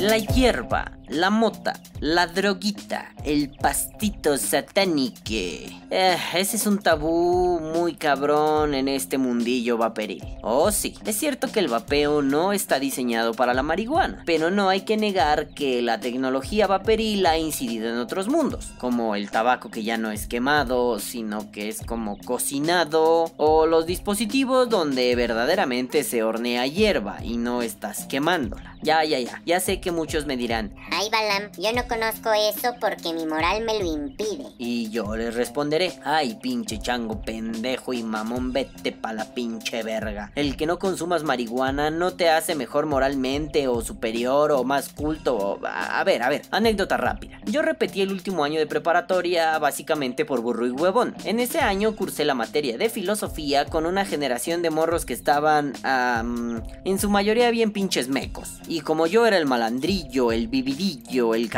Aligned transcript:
La 0.00 0.18
hierba 0.18 0.90
la 1.08 1.30
mota, 1.30 1.74
la 2.00 2.26
droguita, 2.26 3.12
el 3.24 3.50
pastito 3.50 4.36
satánico. 4.36 5.18
Eh, 5.28 6.16
ese 6.34 6.56
es 6.56 6.66
un 6.66 6.78
tabú 6.78 7.60
muy 7.60 7.94
cabrón 7.94 8.74
en 8.74 8.88
este 8.88 9.18
mundillo 9.18 9.78
vaporil. 9.78 10.22
Oh 10.42 10.70
sí, 10.70 10.94
es 11.04 11.16
cierto 11.16 11.50
que 11.50 11.60
el 11.60 11.68
vapeo 11.68 12.22
no 12.22 12.52
está 12.52 12.78
diseñado 12.78 13.34
para 13.34 13.54
la 13.54 13.62
marihuana, 13.62 14.22
pero 14.26 14.50
no 14.50 14.68
hay 14.68 14.82
que 14.82 14.96
negar 14.96 15.48
que 15.48 15.82
la 15.82 16.00
tecnología 16.00 16.66
vaporil 16.66 17.26
ha 17.26 17.38
incidido 17.38 17.88
en 17.88 17.98
otros 17.98 18.28
mundos, 18.28 18.72
como 18.78 19.14
el 19.14 19.30
tabaco 19.30 19.70
que 19.70 19.82
ya 19.82 19.96
no 19.96 20.10
es 20.10 20.26
quemado, 20.26 20.98
sino 21.00 21.50
que 21.50 21.68
es 21.68 21.82
como 21.84 22.18
cocinado, 22.18 23.32
o 23.36 23.66
los 23.66 23.86
dispositivos 23.86 24.68
donde 24.68 25.14
verdaderamente 25.16 26.04
se 26.04 26.22
hornea 26.22 26.66
hierba 26.66 27.18
y 27.22 27.36
no 27.36 27.62
estás 27.62 28.06
quemándola. 28.06 28.76
Ya, 28.82 29.02
ya, 29.04 29.18
ya, 29.18 29.42
ya 29.44 29.60
sé 29.60 29.80
que 29.80 29.90
muchos 29.90 30.26
me 30.26 30.36
dirán, 30.36 30.74
Ay, 30.92 31.08
Balam, 31.10 31.50
yo 31.58 31.72
no 31.72 31.87
conozco 31.88 32.30
eso 32.32 32.74
porque 32.80 33.12
mi 33.12 33.26
moral 33.26 33.64
me 33.64 33.78
lo 33.78 33.84
impide. 33.84 34.44
Y 34.58 34.90
yo 34.90 35.16
les 35.16 35.34
responderé, 35.34 35.98
ay, 36.04 36.38
pinche 36.40 36.78
chango 36.78 37.20
pendejo 37.22 37.92
y 37.92 38.02
mamón, 38.02 38.52
vete 38.52 38.92
pa' 38.92 39.12
la 39.12 39.24
pinche 39.34 39.82
verga. 39.82 40.30
El 40.34 40.56
que 40.56 40.66
no 40.66 40.78
consumas 40.78 41.24
marihuana 41.24 41.90
no 41.90 42.12
te 42.12 42.28
hace 42.28 42.54
mejor 42.54 42.86
moralmente 42.86 43.68
o 43.68 43.80
superior 43.80 44.52
o 44.52 44.64
más 44.64 44.90
culto 44.90 45.36
o... 45.36 45.60
A 45.66 46.04
ver, 46.04 46.22
a 46.22 46.28
ver, 46.28 46.42
anécdota 46.50 46.96
rápida. 46.96 47.40
Yo 47.46 47.62
repetí 47.62 48.02
el 48.02 48.12
último 48.12 48.44
año 48.44 48.58
de 48.58 48.66
preparatoria 48.66 49.58
básicamente 49.58 50.24
por 50.24 50.40
burro 50.42 50.66
y 50.66 50.70
huevón. 50.70 51.14
En 51.24 51.40
ese 51.40 51.60
año 51.60 51.96
cursé 51.96 52.24
la 52.24 52.34
materia 52.34 52.76
de 52.76 52.90
filosofía 52.90 53.64
con 53.64 53.86
una 53.86 54.04
generación 54.04 54.62
de 54.62 54.70
morros 54.70 55.06
que 55.06 55.14
estaban... 55.14 55.72
en 56.84 56.98
su 56.98 57.08
mayoría 57.08 57.50
bien 57.50 57.72
pinches 57.72 58.08
mecos. 58.08 58.58
Y 58.66 58.80
como 58.80 59.06
yo 59.06 59.26
era 59.26 59.38
el 59.38 59.46
malandrillo, 59.46 60.32
el 60.32 60.48
vividillo, 60.48 61.34
el 61.34 61.48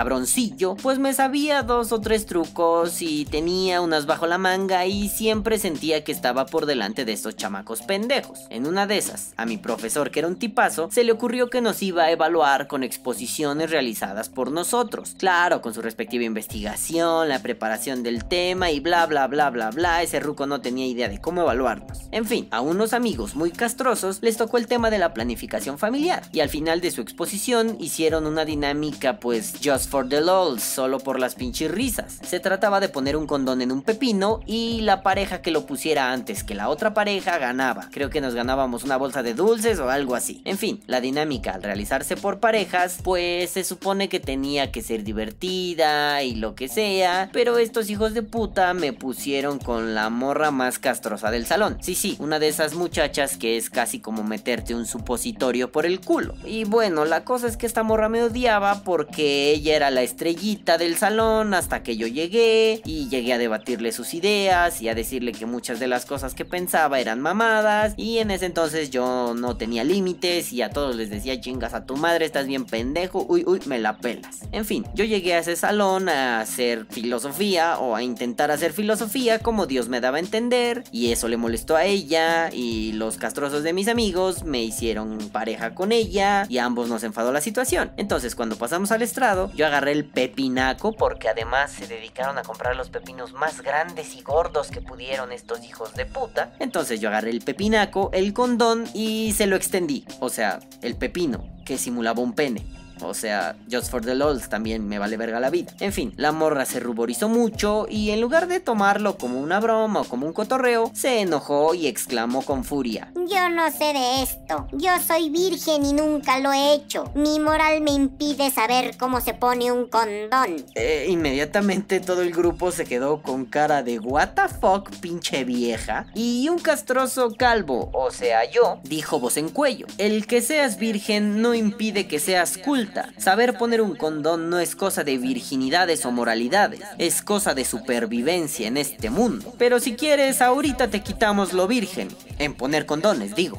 pues 0.83 0.99
me 0.99 1.15
sabía 1.15 1.63
dos 1.63 1.93
o 1.93 2.01
tres 2.01 2.27
trucos 2.27 3.01
y 3.01 3.25
tenía 3.25 3.81
unas 3.81 4.07
bajo 4.07 4.27
la 4.27 4.39
manga 4.39 4.85
y 4.87 5.09
siempre 5.09 5.59
sentía 5.59 6.05
que 6.05 6.13
estaba 6.13 6.47
por 6.47 6.67
delante 6.67 7.05
de 7.05 7.13
estos 7.13 7.37
chamacos 7.37 7.83
pendejos. 7.83 8.41
En 8.51 8.67
una 8.67 8.87
de 8.87 8.99
esas, 8.99 9.33
a 9.37 9.47
mi 9.47 9.57
profesor, 9.57 10.11
que 10.11 10.19
era 10.19 10.29
un 10.29 10.39
tipazo, 10.39 10.91
se 10.91 11.05
le 11.05 11.13
ocurrió 11.13 11.49
que 11.49 11.61
nos 11.61 11.83
iba 11.83 12.05
a 12.05 12.11
evaluar 12.11 12.67
con 12.67 12.83
exposiciones 12.83 13.71
realizadas 13.71 14.29
por 14.29 14.51
nosotros. 14.51 15.15
Claro, 15.17 15.63
con 15.63 15.73
su 15.73 15.81
respectiva 15.81 16.25
investigación, 16.25 17.29
la 17.29 17.41
preparación 17.41 18.03
del 18.03 18.25
tema 18.27 18.71
y 18.71 18.81
bla 18.81 19.07
bla 19.07 19.27
bla 19.27 19.51
bla 19.51 19.71
bla, 19.71 20.03
ese 20.03 20.21
ruco 20.21 20.47
no 20.47 20.61
tenía 20.61 20.87
idea 20.87 21.09
de 21.09 21.21
cómo 21.21 21.43
evaluarnos. 21.43 22.01
En 22.11 22.27
fin, 22.27 22.49
a 22.51 22.61
unos 22.61 22.93
amigos 22.93 23.35
muy 23.35 23.51
castrosos 23.51 24.19
les 24.21 24.37
tocó 24.37 24.59
el 24.59 24.67
tema 24.67 24.91
de 24.91 24.99
la 24.99 25.15
planificación 25.15 25.79
familiar 25.79 26.23
y 26.33 26.41
al 26.41 26.49
final 26.51 26.81
de 26.81 26.91
su 26.91 27.01
exposición 27.01 27.77
hicieron 27.81 28.27
una 28.27 28.45
dinámica 28.45 29.19
pues 29.19 29.55
just 29.65 29.89
for 29.89 30.10
the 30.11 30.21
lols, 30.21 30.63
solo 30.63 30.99
por 30.99 31.19
las 31.19 31.35
pinches 31.35 31.71
risas. 31.71 32.19
Se 32.23 32.41
trataba 32.41 32.81
de 32.81 32.89
poner 32.89 33.17
un 33.17 33.27
condón 33.27 33.63
en 33.63 33.73
un 33.73 33.83
pepino 33.83 34.41
y 34.47 34.81
la 34.83 35.03
pareja 35.03 35.43
que 35.43 35.51
lo 35.51 35.67
pusiera 35.67 36.13
antes 36.13 36.45
que 36.45 36.55
la 36.55 36.69
otra 36.69 36.95
pareja 36.95 37.39
ganaba. 37.39 37.89
Creo 37.91 38.11
que 38.11 38.21
nos 38.21 38.35
ganábamos 38.35 38.85
una 38.85 38.97
bolsa 38.97 39.23
de 39.23 39.35
dulces 39.35 39.79
o 39.79 39.91
algo 39.91 40.15
así. 40.15 40.43
En 40.45 40.59
fin, 40.59 40.83
la 40.87 41.01
dinámica 41.01 41.53
al 41.53 41.63
realizarse 41.63 42.17
por 42.17 42.41
parejas, 42.41 42.99
pues 43.03 43.51
se 43.51 43.65
supone 43.65 44.09
que 44.09 44.21
tenía 44.21 44.73
que 44.73 44.83
ser 44.83 45.05
divertida 45.05 46.23
y 46.23 46.35
lo 46.35 46.55
que 46.55 46.69
sea, 46.69 47.31
pero 47.33 47.59
estos 47.59 47.91
hijos 47.91 48.15
de 48.15 48.23
puta 48.23 48.75
me 48.75 48.93
pusieron 48.93 49.59
con 49.59 49.95
la 49.95 50.11
morra 50.11 50.51
más 50.51 50.79
castrosa 50.79 51.31
del 51.31 51.47
salón. 51.47 51.79
Sí, 51.81 51.95
sí, 51.95 52.17
una 52.19 52.39
de 52.39 52.49
esas 52.49 52.75
muchachas 52.75 53.37
que 53.37 53.57
es 53.57 53.71
casi 53.71 54.01
como 54.01 54.25
meterte 54.25 54.75
un 54.75 54.87
supositorio 54.87 55.71
por 55.71 55.87
el 55.87 56.01
culo. 56.01 56.35
Y 56.45 56.65
bueno, 56.65 57.05
la 57.05 57.25
cosa 57.25 57.47
es 57.47 57.57
que 57.57 57.67
esta 57.67 57.83
morra 57.83 58.09
me 58.09 58.23
odiaba 58.23 58.83
porque 58.83 59.11
que 59.11 59.51
ella 59.51 59.77
era 59.77 59.91
la 59.91 60.00
estrellita 60.03 60.79
del 60.79 60.97
salón 60.97 61.55
hasta 61.55 61.83
que 61.83 61.97
yo 61.97 62.07
llegué 62.07 62.81
y 62.85 63.09
llegué 63.09 63.33
a 63.33 63.39
debatirle 63.39 63.93
sus 63.93 64.15
ideas 64.15 64.81
y 64.83 64.89
a 64.89 64.95
decirle 64.95 65.33
que 65.33 65.47
muchas 65.47 65.81
de 65.81 65.89
las 65.89 66.07
cosas 66.07 66.35
que 66.35 66.45
pensaba 66.45 67.01
eran 67.01 67.21
mamadas 67.21 67.95
y 67.97 68.19
en 68.19 68.31
ese 68.31 68.47
entonces 68.47 68.91
yo 68.91 69.35
no 69.35 69.57
tenía 69.57 69.85
límites 69.85 70.53
y 70.53 70.63
a 70.63 70.71
todos 70.71 70.97
les 70.97 71.11
decía 71.11 71.41
chingas 71.41 71.75
a 71.75 71.85
tu 71.85 71.97
madre, 71.97 72.25
estás 72.25 72.47
bien 72.47 72.65
pendejo, 72.65 73.25
uy, 73.29 73.45
uy, 73.47 73.61
me 73.67 73.79
la 73.79 73.99
pelas. 73.99 74.41
En 74.53 74.65
fin, 74.65 74.85
yo 74.95 75.05
llegué 75.05 75.35
a 75.35 75.39
ese 75.39 75.57
salón 75.57 76.09
a 76.09 76.41
hacer 76.41 76.87
filosofía 76.91 77.79
o 77.79 77.95
a 77.97 78.03
intentar 78.03 78.51
hacer 78.51 78.73
filosofía 78.73 79.39
como 79.39 79.67
Dios 79.67 79.89
me 79.89 80.01
daba 80.01 80.17
a 80.17 80.21
entender 80.21 80.85
y 80.93 81.13
eso 81.13 81.29
le 81.29 81.37
molestó 81.37 81.77
a 81.77 81.85
ella 81.85 82.51
y 82.53 82.93
los 82.93 83.17
castrosos 83.17 83.63
de 83.63 83.73
mis 83.73 83.89
amigos 83.89 84.45
me 84.45 84.63
hicieron 84.63 85.19
pareja 85.33 85.75
con 85.75 85.93
ella 85.93 86.47
y 86.49 86.59
ambos 86.59 86.89
nos 86.89 87.05
enfadó 87.05 87.33
la 87.33 87.41
situación. 87.41 87.93
Entonces 87.97 88.35
cuando 88.35 88.57
pasamos 88.57 88.91
al 88.91 89.03
estrado, 89.03 89.51
yo 89.55 89.67
agarré 89.67 89.90
el 89.91 90.05
pepinaco 90.05 90.93
porque 90.93 91.29
además 91.29 91.73
se 91.73 91.87
dedicaron 91.87 92.39
a 92.39 92.43
comprar 92.43 92.77
los 92.77 92.91
pepinos 92.91 93.33
más 93.33 93.63
grandes 93.63 94.15
y 94.15 94.23
gordos 94.23 94.71
que 94.71 94.81
pudieron 94.81 95.33
estos 95.33 95.65
hijos 95.65 95.95
de 95.95 96.07
puta. 96.07 96.53
Entonces 96.59 97.01
yo 97.01 97.09
agarré 97.09 97.31
el 97.31 97.41
pepinaco, 97.41 98.11
el 98.13 98.33
condón 98.33 98.85
y 98.95 99.33
se 99.33 99.47
lo 99.47 99.57
extendí. 99.57 100.05
O 100.21 100.29
sea, 100.29 100.61
el 100.83 100.97
pepino 100.97 101.45
que 101.65 101.79
simulaba 101.79 102.21
un 102.21 102.35
pene. 102.35 102.80
O 103.03 103.15
sea, 103.15 103.57
Just 103.71 103.91
for 103.91 104.05
the 104.05 104.15
LOLs 104.15 104.49
también 104.49 104.89
me 104.89 104.99
vale 104.99 105.17
verga 105.17 105.41
la 105.41 105.51
vida. 105.51 105.73
En 105.81 105.93
fin, 105.93 106.13
la 106.17 106.33
morra 106.33 106.65
se 106.65 106.81
ruborizó 106.81 107.29
mucho 107.29 107.87
y 107.89 108.11
en 108.11 108.21
lugar 108.21 108.49
de 108.49 108.61
tomarlo 108.61 109.17
como 109.17 109.41
una 109.41 109.61
broma 109.61 110.01
o 110.01 110.05
como 110.05 110.27
un 110.27 110.33
cotorreo, 110.33 110.91
se 110.95 111.21
enojó 111.21 111.75
y 111.75 111.87
exclamó 111.87 112.43
con 112.43 112.65
furia. 112.65 113.13
Yo 113.15 113.49
no 113.49 113.71
sé 113.71 113.93
de 113.93 114.23
esto. 114.23 114.67
Yo 114.73 114.91
soy 115.07 115.31
virgen 115.31 115.85
y 115.85 115.93
nunca 115.93 116.39
lo 116.39 116.53
he 116.53 116.75
hecho. 116.75 117.11
Mi 117.15 117.39
moral 117.39 117.81
me 117.81 117.93
impide 117.93 118.51
saber 118.51 118.97
cómo 118.97 119.21
se 119.21 119.35
pone 119.35 119.73
un 119.73 119.87
condón. 119.87 120.65
Eh, 120.75 121.07
inmediatamente 121.09 122.01
todo 122.01 122.23
el 122.23 122.33
grupo 122.33 122.73
se 122.73 122.85
quedó 122.85 123.23
con 123.23 123.45
cara 123.45 123.83
de 123.83 123.99
what 123.99 124.31
the 124.35 124.49
fuck, 124.61 124.91
pinche 125.01 125.45
vieja. 125.45 126.07
Y 126.15 126.49
un 126.49 126.59
castroso 126.59 127.35
calvo, 127.37 127.91
o 127.93 128.11
sea 128.11 128.51
yo, 128.51 128.81
dijo 128.83 129.21
voz 129.21 129.37
en 129.37 129.49
cuello. 129.49 129.87
El 129.99 130.27
que 130.27 130.43
seas 130.43 130.79
virgen 130.79 131.41
no 131.41 131.55
impide 131.55 132.07
que 132.07 132.19
seas 132.19 132.59
culto 132.59 132.90
Saber 133.19 133.57
poner 133.59 133.81
un 133.81 133.97
condón 133.97 134.51
no 134.51 134.59
es 134.59 134.77
cosa 134.77 135.05
de 135.05 135.19
virginidades 135.19 136.05
o 136.07 136.13
moralidades, 136.13 136.81
es 136.99 137.23
cosa 137.23 137.55
de 137.55 137.65
supervivencia 137.65 138.69
en 138.69 138.77
este 138.77 139.11
mundo. 139.11 139.55
Pero 139.59 139.81
si 139.81 139.95
quieres, 139.95 140.41
ahorita 140.41 140.89
te 140.89 141.01
quitamos 141.01 141.53
lo 141.53 141.67
virgen, 141.67 142.09
en 142.39 142.55
poner 142.55 142.87
condones, 142.87 143.35
digo. 143.35 143.59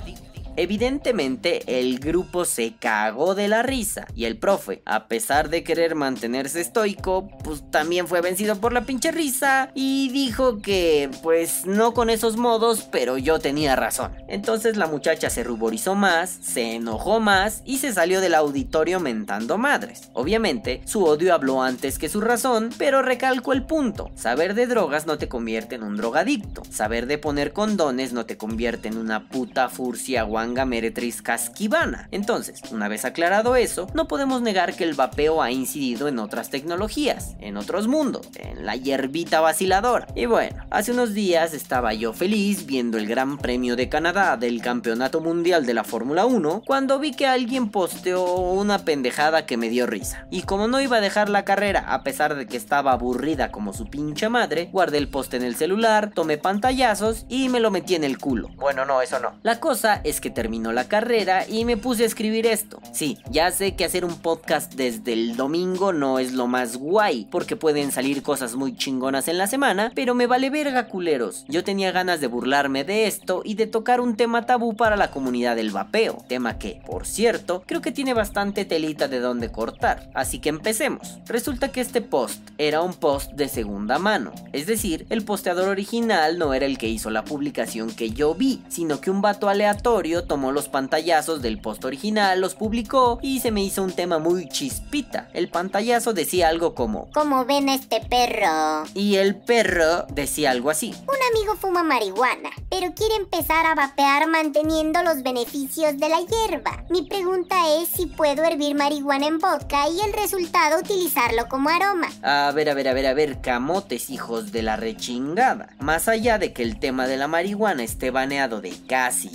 Evidentemente 0.58 1.80
el 1.80 2.00
grupo 2.00 2.44
se 2.44 2.74
cagó 2.78 3.36
de 3.36 3.48
la 3.48 3.64
risa 3.64 4.06
y 4.16 4.26
el 4.26 4.38
profe, 4.38 4.82
a 4.86 5.08
pesar 5.08 5.50
de 5.50 5.64
querer 5.64 5.96
mantenerse 5.96 6.60
estoico, 6.60 7.30
pues 7.44 7.64
también 7.72 8.08
fue 8.08 8.20
vencido 8.20 8.58
por 8.60 8.74
la 8.74 8.82
pinche 8.82 9.12
risa 9.12 9.72
y 9.74 10.10
dijo 10.10 10.62
que 10.62 11.10
pues 11.24 11.66
no 11.66 11.94
con 11.94 12.10
esos 12.10 12.36
modos, 12.36 12.86
pero 12.92 13.18
yo 13.18 13.40
tenía 13.40 13.78
razón. 13.78 14.12
Entonces 14.28 14.76
la 14.76 14.88
muchacha 14.88 15.30
se 15.30 15.44
ruborizó 15.44 15.96
más, 15.96 16.30
se 16.42 16.76
enojó 16.76 17.22
más 17.22 17.62
y 17.66 17.78
se 17.78 17.94
salió 17.94 18.20
del 18.20 18.36
auditorio 18.36 19.00
mentando 19.00 19.58
madres. 19.58 20.10
Obviamente 20.14 20.82
su 20.86 21.06
odio 21.06 21.34
habló 21.34 21.64
antes 21.64 21.98
que 21.98 22.10
su 22.10 22.20
razón, 22.20 22.72
pero 22.78 23.02
recalco 23.02 23.54
el 23.54 23.64
punto. 23.64 24.12
Saber 24.16 24.54
de 24.54 24.68
drogas 24.68 25.06
no 25.06 25.18
te 25.18 25.30
convierte 25.30 25.76
en 25.76 25.84
un 25.84 25.96
drogadicto. 25.96 26.64
Saber 26.70 27.08
de 27.08 27.18
poner 27.18 27.54
condones 27.54 28.12
no 28.12 28.26
te 28.26 28.36
convierte 28.36 28.90
en 28.90 28.98
una 28.98 29.30
puta 29.30 29.70
furcia 29.70 30.24
guay 30.24 30.41
Meretriz 30.48 31.22
Casquivana. 31.22 32.08
Entonces, 32.12 32.62
una 32.72 32.88
vez 32.88 33.06
aclarado 33.06 33.56
eso, 33.56 33.88
no 33.94 34.08
podemos 34.08 34.42
negar 34.42 34.76
que 34.76 34.84
el 34.84 34.96
vapeo 34.96 35.42
ha 35.42 35.52
incidido 35.52 36.08
en 36.08 36.20
otras 36.20 36.50
tecnologías, 36.50 37.36
en 37.40 37.58
otros 37.58 37.88
mundos, 37.88 38.28
en 38.36 38.66
la 38.66 38.76
hierbita 38.76 39.40
vaciladora. 39.40 40.08
Y 40.16 40.26
bueno, 40.26 40.66
hace 40.70 40.92
unos 40.92 41.14
días 41.14 41.54
estaba 41.54 41.94
yo 41.94 42.14
feliz 42.14 42.66
viendo 42.66 42.98
el 42.98 43.08
Gran 43.08 43.38
Premio 43.38 43.76
de 43.76 43.90
Canadá 43.90 44.38
del 44.38 44.62
Campeonato 44.62 45.22
Mundial 45.22 45.66
de 45.66 45.74
la 45.74 45.84
Fórmula 45.84 46.26
1 46.26 46.64
cuando 46.66 47.00
vi 47.00 47.12
que 47.12 47.28
alguien 47.28 47.70
posteó 47.70 48.36
una 48.36 48.80
pendejada 48.80 49.46
que 49.46 49.58
me 49.58 49.70
dio 49.70 49.86
risa. 49.86 50.26
Y 50.32 50.42
como 50.44 50.68
no 50.68 50.82
iba 50.82 50.98
a 50.98 51.02
dejar 51.02 51.30
la 51.30 51.46
carrera 51.46 51.86
a 51.88 52.04
pesar 52.04 52.36
de 52.36 52.48
que 52.48 52.58
estaba 52.58 52.94
aburrida 52.94 53.52
como 53.52 53.74
su 53.74 53.90
pinche 53.90 54.30
madre, 54.30 54.70
guardé 54.72 54.98
el 54.98 55.08
poste 55.08 55.38
en 55.38 55.44
el 55.44 55.56
celular, 55.56 56.12
tomé 56.14 56.38
pantallazos 56.38 57.26
y 57.30 57.50
me 57.50 57.60
lo 57.60 57.72
metí 57.72 57.96
en 57.96 58.04
el 58.04 58.18
culo. 58.18 58.50
Bueno, 58.56 58.86
no, 58.86 59.02
eso 59.02 59.20
no. 59.20 59.34
La 59.44 59.60
cosa 59.60 60.02
es 60.04 60.22
que 60.22 60.31
terminó 60.32 60.72
la 60.72 60.88
carrera 60.88 61.48
y 61.48 61.66
me 61.66 61.78
puse 61.78 62.04
a 62.04 62.08
escribir 62.08 62.48
esto. 62.48 62.80
Sí, 62.94 63.18
ya 63.30 63.52
sé 63.52 63.76
que 63.76 63.86
hacer 63.86 64.06
un 64.06 64.18
podcast 64.18 64.74
desde 64.74 65.14
el 65.14 65.36
domingo 65.36 65.94
no 65.94 66.20
es 66.20 66.34
lo 66.34 66.48
más 66.48 66.78
guay, 66.78 67.28
porque 67.30 67.56
pueden 67.56 67.92
salir 67.92 68.24
cosas 68.24 68.56
muy 68.56 68.76
chingonas 68.76 69.28
en 69.28 69.38
la 69.38 69.48
semana, 69.48 69.92
pero 69.96 70.16
me 70.16 70.28
vale 70.28 70.50
verga 70.50 70.88
culeros. 70.88 71.46
Yo 71.48 71.64
tenía 71.64 71.92
ganas 71.92 72.22
de 72.22 72.28
burlarme 72.28 72.84
de 72.84 73.08
esto 73.08 73.42
y 73.46 73.56
de 73.56 73.68
tocar 73.68 74.02
un 74.02 74.16
tema 74.16 74.46
tabú 74.46 74.76
para 74.76 74.96
la 74.96 75.12
comunidad 75.12 75.56
del 75.56 75.72
vapeo, 75.72 76.24
tema 76.28 76.58
que, 76.58 76.82
por 76.86 77.06
cierto, 77.06 77.64
creo 77.66 77.82
que 77.82 77.92
tiene 77.92 78.14
bastante 78.14 78.66
telita 78.66 79.08
de 79.08 79.20
donde 79.20 79.52
cortar. 79.52 80.10
Así 80.14 80.40
que 80.40 80.50
empecemos. 80.50 81.20
Resulta 81.26 81.72
que 81.72 81.82
este 81.82 82.02
post 82.02 82.42
era 82.58 82.82
un 82.82 82.94
post 82.94 83.32
de 83.34 83.48
segunda 83.48 84.00
mano, 84.00 84.32
es 84.54 84.66
decir, 84.66 85.06
el 85.10 85.24
posteador 85.24 85.70
original 85.70 86.38
no 86.38 86.54
era 86.54 86.66
el 86.66 86.78
que 86.78 86.88
hizo 86.88 87.10
la 87.10 87.24
publicación 87.24 87.92
que 87.92 88.12
yo 88.12 88.36
vi, 88.36 88.62
sino 88.70 89.02
que 89.02 89.12
un 89.12 89.22
vato 89.22 89.50
aleatorio 89.50 90.21
tomó 90.24 90.52
los 90.52 90.68
pantallazos 90.68 91.42
del 91.42 91.60
post 91.60 91.84
original, 91.86 92.40
los 92.42 92.56
publicó 92.56 93.20
y 93.22 93.40
se 93.40 93.52
me 93.52 93.64
hizo 93.64 93.84
un 93.84 93.92
tema 93.94 94.20
muy 94.20 94.48
chispita. 94.50 95.30
El 95.34 95.50
pantallazo 95.50 96.14
decía 96.14 96.48
algo 96.50 96.76
como 96.76 97.10
¿Cómo 97.14 97.46
ven 97.46 97.70
a 97.70 97.76
este 97.76 98.02
perro? 98.02 98.84
y 98.94 99.16
el 99.16 99.36
perro 99.36 100.06
decía 100.14 100.52
algo 100.52 100.70
así. 100.70 100.94
Un 101.08 101.38
amigo 101.38 101.56
fuma 101.56 101.84
marihuana, 101.84 102.50
pero 102.70 102.94
quiere 102.94 103.16
empezar 103.16 103.66
a 103.66 103.76
vapear 103.76 104.28
manteniendo 104.28 105.02
los 105.04 105.24
beneficios 105.24 105.98
de 105.98 106.10
la 106.10 106.20
hierba. 106.22 106.84
Mi 106.90 107.04
pregunta 107.04 107.56
es 107.82 107.90
si 107.90 108.06
puedo 108.08 108.44
hervir 108.44 108.76
marihuana 108.76 109.28
en 109.28 109.40
vodka 109.40 109.88
y 109.90 110.00
el 110.02 110.14
resultado 110.14 110.80
utilizarlo 110.80 111.48
como 111.50 111.70
aroma. 111.70 112.08
A 112.24 112.52
ver, 112.54 112.70
a 112.70 112.74
ver, 112.74 112.88
a 112.88 112.94
ver, 112.94 113.08
a 113.08 113.14
ver, 113.14 113.42
camotes 113.42 114.10
hijos 114.10 114.52
de 114.52 114.62
la 114.62 114.76
rechingada. 114.76 115.70
Más 115.80 116.08
allá 116.08 116.38
de 116.38 116.54
que 116.54 116.64
el 116.64 116.80
tema 116.80 117.08
de 117.08 117.18
la 117.18 117.28
marihuana 117.28 117.84
esté 117.84 118.12
baneado 118.12 118.62
de 118.62 118.74
casi 118.88 119.30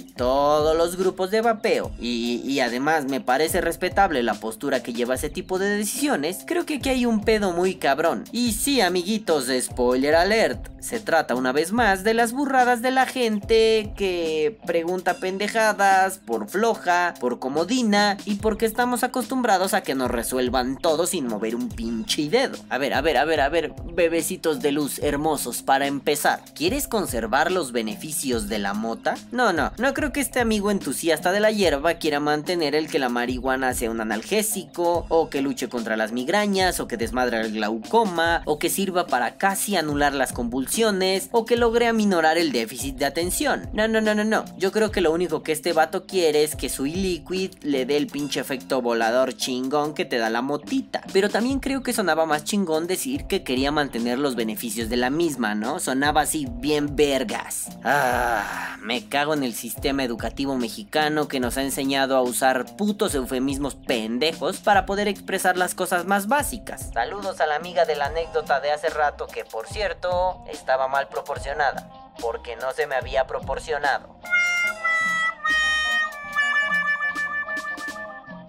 los 0.77 0.97
grupos 0.97 1.31
de 1.31 1.41
vapeo 1.41 1.91
y, 2.01 2.43
y 2.45 2.61
además 2.61 3.07
me 3.07 3.21
parece 3.21 3.61
respetable 3.61 4.23
la 4.23 4.35
postura 4.35 4.83
que 4.83 4.93
lleva 4.93 5.15
ese 5.15 5.31
tipo 5.31 5.59
de 5.59 5.69
decisiones, 5.69 6.45
creo 6.47 6.67
que 6.67 6.77
aquí 6.77 6.89
hay 6.89 7.07
un 7.07 7.23
pedo 7.23 7.53
muy 7.53 7.77
cabrón. 7.77 8.25
Y 8.33 8.53
sí, 8.53 8.81
amiguitos, 8.81 9.51
spoiler 9.61 10.15
alert, 10.15 10.69
se 10.81 11.01
trata 11.01 11.35
una 11.35 11.53
vez 11.53 11.73
más 11.73 12.05
de 12.05 12.15
las 12.15 12.33
burradas 12.33 12.83
de 12.83 12.91
la 12.91 13.07
gente 13.07 13.93
que 13.97 14.59
pregunta 14.67 15.15
pendejadas 15.15 16.19
por 16.19 16.49
floja, 16.49 17.15
por 17.21 17.39
comodina 17.39 18.17
y 18.25 18.37
porque 18.37 18.67
estamos 18.67 19.03
acostumbrados 19.03 19.75
a 19.75 19.83
que 19.83 19.95
nos 19.95 20.11
resuelvan 20.11 20.77
todo 20.77 21.07
sin 21.07 21.27
mover 21.27 21.57
un 21.57 21.69
pinche 21.69 22.29
dedo. 22.29 22.57
A 22.69 22.79
ver, 22.79 22.95
a 22.95 23.01
ver, 23.01 23.17
a 23.17 23.25
ver, 23.25 23.41
a 23.41 23.49
ver, 23.49 23.75
bebecitos 23.95 24.61
de 24.61 24.73
luz 24.73 24.99
hermosos, 25.01 25.63
para 25.63 25.87
empezar, 25.87 26.43
¿quieres 26.55 26.89
conservar 26.89 27.51
los 27.51 27.73
beneficios 27.73 28.49
de 28.49 28.59
la 28.59 28.75
mota? 28.75 29.17
No, 29.33 29.53
no, 29.53 29.73
no 29.79 29.95
creo 29.95 30.13
que 30.13 30.21
este 30.21 30.41
amigo 30.41 30.66
entusiasta 30.71 31.33
de 31.33 31.41
la 31.41 31.51
hierba 31.51 31.95
quiera 31.95 32.21
mantener 32.21 32.75
el 32.75 32.89
que 32.89 32.99
la 32.99 33.09
marihuana 33.09 33.75
sea 33.75 33.91
un 33.91 34.01
analgésico, 34.01 35.07
o 35.09 35.31
que 35.31 35.43
luche 35.43 35.69
contra 35.69 35.97
las 35.97 36.13
migrañas, 36.13 36.81
o 36.81 36.89
que 36.89 36.97
desmadre 36.97 37.41
el 37.41 37.53
glaucoma, 37.53 38.43
o 38.45 38.59
que 38.59 38.71
sirva 38.71 39.07
para 39.07 39.37
casi 39.37 39.77
anular 39.77 40.15
las 40.15 40.33
convulsiones, 40.33 41.29
o 41.33 41.45
que 41.45 41.57
logre 41.57 41.87
aminorar 41.87 42.39
el 42.39 42.53
déficit 42.53 42.97
de 42.97 43.07
atención. 43.07 43.69
No, 43.73 43.89
no, 43.89 44.01
no, 44.01 44.15
no, 44.15 44.25
no. 44.25 44.45
Yo 44.59 44.73
creo 44.73 44.91
que 44.91 45.01
lo 45.01 45.13
único 45.13 45.43
que 45.43 45.53
este 45.53 45.73
vato 45.73 46.07
quiere 46.07 46.45
es 46.45 46.57
que 46.57 46.69
su 46.69 46.87
e-liquid 46.87 47.53
le 47.63 47.87
dé 47.87 47.97
el 47.97 48.07
pinche 48.07 48.41
efecto 48.41 48.83
volador 48.83 49.37
chingón 49.37 49.95
que 49.95 50.05
te 50.05 50.19
da 50.19 50.31
la 50.31 50.43
motita. 50.43 51.03
Pero 51.13 51.29
también 51.29 51.61
creo 51.61 51.83
que 51.83 51.93
sonaba 51.93 52.27
más 52.27 52.45
chingón 52.45 52.87
decir 52.87 53.25
que 53.27 53.43
quería 53.43 53.73
mantener 53.73 54.19
los 54.19 54.35
beneficios 54.35 54.89
de 54.89 54.97
la 54.97 55.11
misma, 55.11 55.55
¿no? 55.55 55.81
Sonaba 55.81 56.23
así 56.23 56.47
bien 56.51 56.97
vergas. 56.97 57.69
Ah, 57.85 58.77
me 58.83 59.09
cago 59.09 59.35
en 59.35 59.43
el 59.43 59.55
sistema 59.55 60.05
educativo 60.05 60.56
mexicano 60.57 61.29
que 61.29 61.41
nos 61.41 61.57
ha 61.57 61.63
enseñado 61.63 62.17
a 62.17 62.23
usar 62.23 62.77
putos 62.77 63.15
eufemismos 63.15 63.75
pendejos 63.75 64.59
para 64.59 64.87
poder 64.87 65.09
expresar 65.09 65.57
las 65.57 65.75
cosas 65.75 66.05
más 66.05 66.29
básicas. 66.29 66.91
Saludos 66.93 67.41
a 67.41 67.47
la 67.47 67.57
amiga 67.57 67.85
de 67.85 67.97
la 67.97 68.07
anécdota 68.07 68.61
de 68.61 68.73
hace 68.73 68.89
rato 68.89 69.27
que 69.27 69.45
por 69.45 69.67
cierto 69.67 70.45
estaba 70.51 70.89
mal 70.89 71.09
proporcionada, 71.09 71.89
porque 72.21 72.57
no 72.57 72.73
se 72.73 72.87
me 72.87 72.95
había 72.95 73.27
proporcionado. 73.27 74.17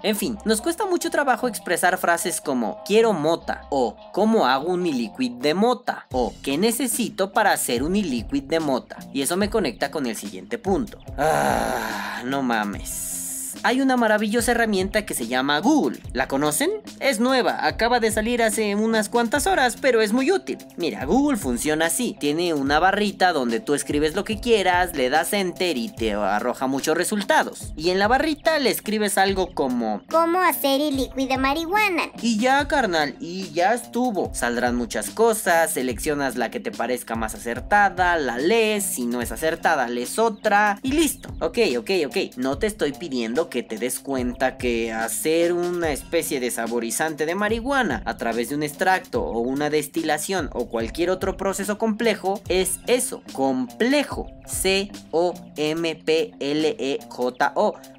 En 0.03 0.15
fin, 0.15 0.38
nos 0.45 0.61
cuesta 0.61 0.85
mucho 0.85 1.09
trabajo 1.09 1.47
expresar 1.47 1.97
frases 1.97 2.39
como 2.41 2.81
quiero 2.85 3.13
mota 3.13 3.65
o 3.69 3.95
cómo 4.13 4.45
hago 4.45 4.71
un 4.71 4.85
e-liquid 4.85 5.33
de 5.33 5.53
mota 5.53 6.07
o 6.11 6.33
qué 6.44 6.57
necesito 6.57 7.31
para 7.31 7.51
hacer 7.51 7.83
un 7.83 7.95
e-liquid 7.95 8.44
de 8.44 8.59
mota. 8.59 8.97
Y 9.13 9.21
eso 9.21 9.38
me 9.38 9.49
conecta 9.49 9.91
con 9.91 10.05
el 10.05 10.15
siguiente 10.15 10.57
punto. 10.57 10.99
Ah, 11.17 12.21
no 12.25 12.44
mames. 12.44 13.16
Hay 13.63 13.81
una 13.81 13.98
maravillosa 13.98 14.51
herramienta 14.51 15.06
que 15.06 15.13
se 15.13 15.27
llama 15.27 15.59
Google. 15.59 16.00
¿La 16.13 16.27
conocen? 16.27 16.71
Es 17.00 17.19
nueva, 17.19 17.65
acaba 17.65 18.00
de 18.00 18.12
salir 18.12 18.42
hace 18.42 18.75
unas 18.75 19.09
cuantas 19.09 19.48
horas, 19.48 19.77
pero 19.80 20.01
es 20.01 20.13
muy 20.13 20.31
útil. 20.31 20.57
Mira, 20.77 21.06
Google 21.06 21.38
funciona 21.38 21.88
así. 21.88 22.15
Tiene 22.19 22.54
una 22.54 22.80
barrita 22.80 23.33
donde 23.33 23.59
tú 23.59 23.74
escribes 23.74 24.15
lo 24.15 24.24
que 24.24 24.39
quieras, 24.39 24.95
le 24.95 25.09
das 25.09 25.33
enter 25.33 25.77
y 25.77 25.89
te 25.89 26.13
arroja 26.13 26.68
muchos 26.68 26.98
resultados. 26.98 27.74
Y 27.75 27.89
en 27.89 28.00
la 28.00 28.07
barrita 28.07 28.59
le 28.59 28.69
escribes 28.69 29.18
algo 29.18 29.54
como... 29.54 30.01
¿Cómo 30.10 30.39
hacer 30.39 30.81
el 30.81 30.98
líquido 30.98 31.27
de 31.27 31.38
marihuana? 31.38 32.03
Y 32.21 32.38
ya, 32.38 32.68
carnal, 32.68 33.15
y 33.19 33.51
ya 33.51 33.74
estuvo. 33.74 34.31
Saldrán 34.33 34.75
muchas 34.75 35.10
cosas, 35.10 35.71
seleccionas 35.71 36.36
la 36.36 36.51
que 36.51 36.60
te 36.60 36.71
parezca 36.71 37.15
más 37.15 37.36
acertada, 37.36 38.18
la 38.18 38.38
lees, 38.38 38.83
si 38.83 39.06
no 39.06 39.21
es 39.21 39.31
acertada, 39.31 39.88
lees 39.88 40.19
otra 40.19 40.80
y 40.83 40.92
listo. 40.92 41.30
Ok, 41.39 41.60
ok, 41.77 41.92
ok. 42.07 42.18
No 42.38 42.57
te 42.57 42.68
estoy 42.68 42.94
pidiendo 42.94 43.46
que 43.49 43.63
te 43.63 43.77
des 43.77 43.99
cuenta 43.99 44.57
que 44.57 44.91
hacer 44.91 45.53
una 45.53 45.91
especie 45.91 46.39
de 46.39 46.51
saborizante 46.51 47.25
de 47.25 47.35
marihuana 47.35 48.01
a 48.05 48.17
través 48.17 48.49
de 48.49 48.55
un 48.55 48.63
extracto 48.63 49.23
o 49.23 49.39
una 49.39 49.69
destilación 49.69 50.49
o 50.53 50.67
cualquier 50.67 51.09
otro 51.09 51.38
proceso 51.38 51.77
complejo 51.77 52.41
es 52.47 52.79
eso, 52.88 53.23
complejo. 53.33 54.27
C-O-M-P-L-E-J-O. 54.47 55.35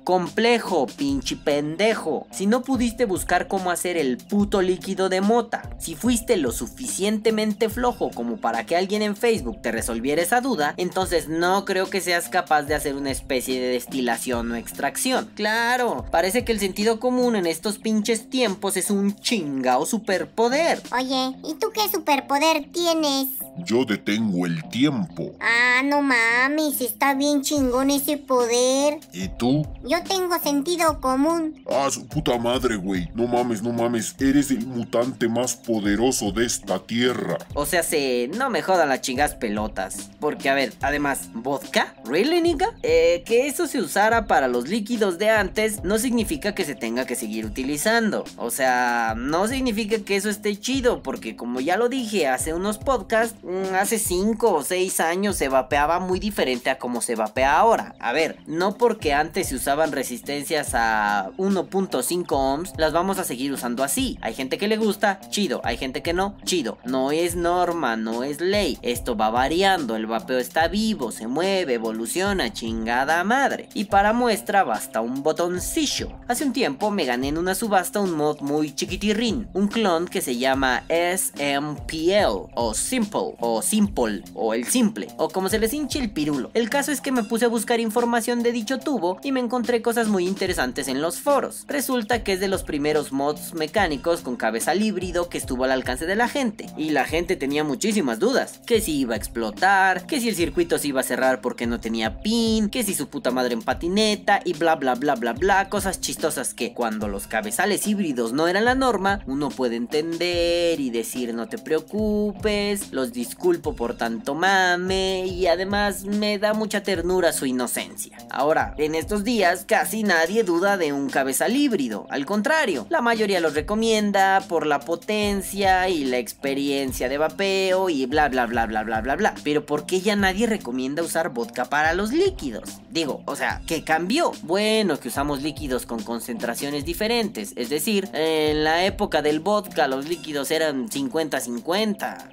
Complejo, 0.04 0.86
pinche 0.86 1.36
pendejo. 1.36 2.26
Si 2.30 2.46
no 2.46 2.62
pudiste 2.62 3.04
buscar 3.04 3.46
cómo 3.46 3.70
hacer 3.70 3.98
el 3.98 4.16
puto 4.16 4.62
líquido 4.62 5.10
de 5.10 5.20
mota, 5.20 5.68
si 5.78 5.94
fuiste 5.94 6.38
lo 6.38 6.50
suficientemente 6.50 7.68
flojo 7.68 8.10
como 8.10 8.38
para 8.38 8.64
que 8.64 8.74
alguien 8.74 9.02
en 9.02 9.16
Facebook 9.16 9.60
te 9.60 9.70
resolviera 9.70 10.22
esa 10.22 10.40
duda, 10.40 10.72
entonces 10.78 11.28
no 11.28 11.66
creo 11.66 11.90
que 11.90 12.00
seas 12.00 12.30
capaz 12.30 12.62
de 12.62 12.74
hacer 12.74 12.94
una 12.94 13.10
especie 13.10 13.60
de 13.60 13.68
destilación 13.68 14.50
o 14.50 14.56
extracción. 14.56 15.28
Claro, 15.38 16.04
parece 16.10 16.44
que 16.44 16.50
el 16.50 16.58
sentido 16.58 16.98
común 16.98 17.36
en 17.36 17.46
estos 17.46 17.78
pinches 17.78 18.28
tiempos 18.28 18.76
es 18.76 18.90
un 18.90 19.14
chingao 19.14 19.86
superpoder. 19.86 20.82
Oye, 20.90 21.36
¿y 21.44 21.54
tú 21.54 21.70
qué 21.72 21.88
superpoder 21.88 22.68
tienes? 22.72 23.28
Yo 23.64 23.84
detengo 23.84 24.46
el 24.46 24.68
tiempo. 24.68 25.32
Ah, 25.40 25.82
no 25.84 26.02
mames, 26.02 26.80
está 26.80 27.14
bien 27.14 27.42
chingón 27.42 27.90
ese 27.90 28.16
poder. 28.16 29.00
¿Y 29.12 29.28
tú? 29.28 29.66
Yo 29.84 30.02
tengo 30.04 30.38
sentido 30.38 31.00
común. 31.00 31.62
Ah, 31.70 31.88
su 31.90 32.06
puta 32.06 32.38
madre, 32.38 32.76
güey. 32.76 33.08
No 33.14 33.26
mames, 33.26 33.62
no 33.62 33.72
mames. 33.72 34.14
Eres 34.18 34.50
el 34.50 34.66
mutante 34.66 35.28
más 35.28 35.54
poderoso 35.54 36.32
de 36.32 36.46
esta 36.46 36.78
tierra. 36.78 37.38
O 37.54 37.66
sea, 37.66 37.82
se 37.82 38.28
no 38.36 38.50
me 38.50 38.62
jodan 38.62 38.88
las 38.88 39.00
chingas 39.00 39.34
pelotas. 39.34 40.10
Porque, 40.20 40.48
a 40.48 40.54
ver, 40.54 40.72
además, 40.80 41.28
¿vodka? 41.34 41.94
¿Really, 42.04 42.40
nigga? 42.40 42.74
Eh, 42.82 43.22
que 43.26 43.48
eso 43.48 43.66
se 43.66 43.80
usara 43.80 44.26
para 44.26 44.48
los 44.48 44.68
líquidos 44.68 45.18
de 45.18 45.30
antes 45.30 45.84
no 45.84 45.98
significa 45.98 46.54
que 46.54 46.64
se 46.64 46.74
tenga 46.74 47.06
que 47.06 47.16
seguir 47.16 47.46
utilizando. 47.46 48.24
O 48.36 48.50
sea, 48.50 49.14
no 49.16 49.48
significa 49.48 49.98
que 49.98 50.16
eso 50.16 50.30
esté 50.30 50.56
chido. 50.56 51.02
Porque, 51.02 51.36
como 51.36 51.60
ya 51.60 51.76
lo 51.76 51.88
dije 51.88 52.28
hace 52.28 52.54
unos 52.54 52.78
podcasts, 52.78 53.36
hace 53.74 53.98
5 53.98 54.52
o 54.52 54.62
6 54.62 55.00
años 55.00 55.36
se 55.36 55.48
vapeaba 55.48 56.00
muy 56.00 56.20
diferente 56.20 56.70
a 56.70 56.78
como 56.78 57.00
se 57.00 57.14
vapea 57.14 57.58
ahora. 57.58 57.94
A 57.98 58.12
ver, 58.12 58.38
no 58.46 58.76
porque 58.76 59.12
antes 59.12 59.48
se 59.48 59.54
usaban 59.54 59.92
resistencias 59.92 60.74
a 60.74 61.30
1.5 61.38 62.26
ohms, 62.30 62.72
las 62.76 62.92
vamos 62.92 63.18
a 63.18 63.24
seguir 63.24 63.52
usando 63.52 63.84
así. 63.84 64.18
Hay 64.20 64.34
gente 64.34 64.58
que 64.58 64.68
le 64.68 64.76
gusta, 64.76 65.20
chido. 65.30 65.60
Hay 65.64 65.76
gente 65.76 66.02
que 66.02 66.12
no, 66.12 66.36
chido. 66.44 66.78
No 66.84 67.10
es 67.10 67.36
norma, 67.36 67.96
no 67.96 68.24
es 68.24 68.40
ley. 68.40 68.78
Esto 68.82 69.16
va 69.16 69.30
variando, 69.30 69.96
el 69.96 70.06
vapeo 70.06 70.38
está 70.38 70.68
vivo, 70.68 71.10
se 71.10 71.26
mueve, 71.26 71.74
evoluciona, 71.74 72.52
chingada 72.52 73.24
madre. 73.24 73.68
Y 73.74 73.84
para 73.84 74.12
muestra 74.12 74.64
basta 74.64 75.00
un 75.00 75.22
botoncillo. 75.22 76.10
Hace 76.28 76.44
un 76.44 76.52
tiempo 76.52 76.90
me 76.90 77.04
gané 77.04 77.28
en 77.28 77.38
una 77.38 77.54
subasta 77.54 78.00
un 78.00 78.16
mod 78.16 78.40
muy 78.40 78.74
chiquitirrín, 78.74 79.48
un 79.52 79.68
clon 79.68 80.06
que 80.06 80.20
se 80.20 80.36
llama 80.36 80.84
SMPL 80.88 82.50
o 82.54 82.74
Simple. 82.74 83.37
O 83.40 83.62
simple, 83.62 84.22
o 84.34 84.54
el 84.54 84.64
simple, 84.66 85.08
o 85.16 85.28
como 85.28 85.48
se 85.48 85.58
les 85.58 85.72
hinche 85.72 85.98
el 85.98 86.10
pirulo. 86.10 86.50
El 86.54 86.70
caso 86.70 86.92
es 86.92 87.00
que 87.00 87.12
me 87.12 87.24
puse 87.24 87.44
a 87.44 87.48
buscar 87.48 87.80
información 87.80 88.42
de 88.42 88.52
dicho 88.52 88.78
tubo 88.78 89.18
y 89.22 89.32
me 89.32 89.40
encontré 89.40 89.82
cosas 89.82 90.08
muy 90.08 90.26
interesantes 90.26 90.88
en 90.88 91.00
los 91.00 91.20
foros. 91.20 91.64
Resulta 91.68 92.24
que 92.24 92.32
es 92.34 92.40
de 92.40 92.48
los 92.48 92.62
primeros 92.62 93.12
mods 93.12 93.54
mecánicos 93.54 94.20
con 94.20 94.36
cabezal 94.36 94.82
híbrido 94.82 95.28
que 95.28 95.38
estuvo 95.38 95.64
al 95.64 95.72
alcance 95.72 96.06
de 96.06 96.16
la 96.16 96.28
gente, 96.28 96.66
y 96.76 96.90
la 96.90 97.04
gente 97.04 97.36
tenía 97.36 97.64
muchísimas 97.64 98.18
dudas, 98.18 98.60
que 98.66 98.80
si 98.80 98.98
iba 98.98 99.14
a 99.14 99.18
explotar, 99.18 100.06
que 100.06 100.20
si 100.20 100.28
el 100.28 100.34
circuito 100.34 100.78
se 100.78 100.88
iba 100.88 101.00
a 101.00 101.04
cerrar 101.04 101.40
porque 101.40 101.66
no 101.66 101.80
tenía 101.80 102.20
pin, 102.20 102.68
que 102.68 102.82
si 102.82 102.94
su 102.94 103.08
puta 103.08 103.30
madre 103.30 103.54
en 103.54 103.62
patineta, 103.62 104.40
y 104.44 104.54
bla 104.54 104.76
bla 104.76 104.94
bla 104.94 105.14
bla 105.14 105.32
bla, 105.32 105.68
cosas 105.68 106.00
chistosas 106.00 106.54
que 106.54 106.74
cuando 106.74 107.08
los 107.08 107.26
cabezales 107.26 107.86
híbridos 107.86 108.32
no 108.32 108.48
eran 108.48 108.64
la 108.64 108.74
norma, 108.74 109.20
uno 109.26 109.48
puede 109.48 109.76
entender 109.76 110.80
y 110.80 110.90
decir 110.90 111.34
no 111.34 111.48
te 111.48 111.58
preocupes, 111.58 112.92
los 112.92 113.12
disculpo 113.28 113.74
por 113.74 113.94
tanto 113.94 114.34
mame 114.34 115.26
y 115.26 115.48
además 115.48 116.04
me 116.04 116.38
da 116.38 116.54
mucha 116.54 116.82
ternura 116.82 117.30
su 117.32 117.44
inocencia. 117.44 118.16
Ahora, 118.30 118.74
en 118.78 118.94
estos 118.94 119.22
días 119.22 119.64
casi 119.66 120.02
nadie 120.02 120.44
duda 120.44 120.78
de 120.78 120.94
un 120.94 121.10
cabezal 121.10 121.54
híbrido, 121.54 122.06
al 122.08 122.24
contrario, 122.24 122.86
la 122.88 123.02
mayoría 123.02 123.40
los 123.40 123.54
recomienda 123.54 124.42
por 124.48 124.66
la 124.66 124.80
potencia 124.80 125.90
y 125.90 126.04
la 126.04 126.16
experiencia 126.16 127.10
de 127.10 127.18
vapeo 127.18 127.90
y 127.90 128.06
bla 128.06 128.30
bla 128.30 128.46
bla 128.46 128.64
bla 128.64 128.82
bla 128.82 129.02
bla 129.02 129.16
bla. 129.16 129.34
Pero 129.44 129.66
¿por 129.66 129.84
qué 129.84 130.00
ya 130.00 130.16
nadie 130.16 130.46
recomienda 130.46 131.02
usar 131.02 131.28
vodka 131.28 131.66
para 131.66 131.92
los 131.92 132.12
líquidos? 132.12 132.80
Digo, 132.90 133.22
o 133.26 133.36
sea, 133.36 133.60
¿qué 133.66 133.84
cambió? 133.84 134.32
Bueno, 134.42 134.98
que 134.98 135.08
usamos 135.08 135.42
líquidos 135.42 135.84
con 135.84 136.02
concentraciones 136.02 136.86
diferentes, 136.86 137.52
es 137.56 137.68
decir, 137.68 138.08
en 138.14 138.64
la 138.64 138.86
época 138.86 139.20
del 139.20 139.40
vodka 139.40 139.86
los 139.86 140.08
líquidos 140.08 140.50
eran 140.50 140.88
50-50, 140.88 142.30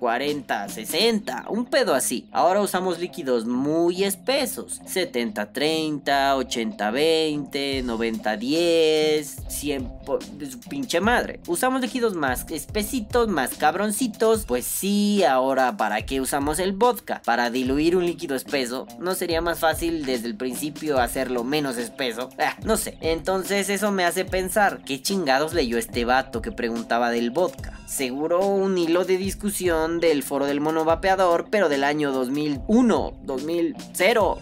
40-60, 0.75 1.45
un 1.49 1.65
pedo 1.65 1.93
así. 1.93 2.27
Ahora 2.31 2.61
usamos 2.61 2.99
líquidos 2.99 3.45
muy 3.45 4.03
espesos, 4.03 4.81
70-30, 4.83 6.03
80-20, 6.03 7.83
90-10, 7.83 9.49
100 9.49 9.91
de 10.37 10.51
su 10.51 10.59
pinche 10.59 10.99
madre. 10.99 11.39
Usamos 11.47 11.81
líquidos 11.81 12.15
más 12.15 12.45
espesitos, 12.49 13.27
más 13.27 13.55
cabroncitos, 13.55 14.45
pues 14.45 14.65
sí, 14.65 15.23
ahora 15.23 15.77
¿para 15.77 16.05
qué 16.05 16.21
usamos 16.21 16.59
el 16.59 16.73
vodka? 16.73 17.21
Para 17.25 17.49
diluir 17.49 17.95
un 17.95 18.05
líquido 18.05 18.35
espeso, 18.35 18.87
¿no 18.99 19.15
sería 19.15 19.41
más 19.41 19.59
fácil 19.59 20.05
desde 20.05 20.27
el 20.27 20.35
principio 20.35 20.99
hacerlo 20.99 21.43
menos 21.43 21.77
espeso? 21.77 22.29
Ah, 22.39 22.57
no 22.63 22.77
sé, 22.77 22.97
entonces 23.01 23.69
eso 23.69 23.91
me 23.91 24.05
hace 24.05 24.25
pensar, 24.25 24.81
¿qué 24.85 25.01
chingados 25.01 25.53
leyó 25.53 25.77
este 25.77 26.05
vato 26.05 26.41
que 26.41 26.51
preguntaba 26.51 27.09
del 27.11 27.31
vodka? 27.31 27.79
Seguro 27.85 28.45
un 28.45 28.77
hilo 28.77 29.05
de 29.05 29.17
discusión 29.17 29.99
del 29.99 30.23
foro 30.23 30.47
del 30.47 30.59
mono 30.65 30.83
vapeador, 30.83 31.45
pero 31.51 31.69
del 31.69 31.83
año 31.83 32.11
2001, 32.11 33.13
2000, 33.21 33.75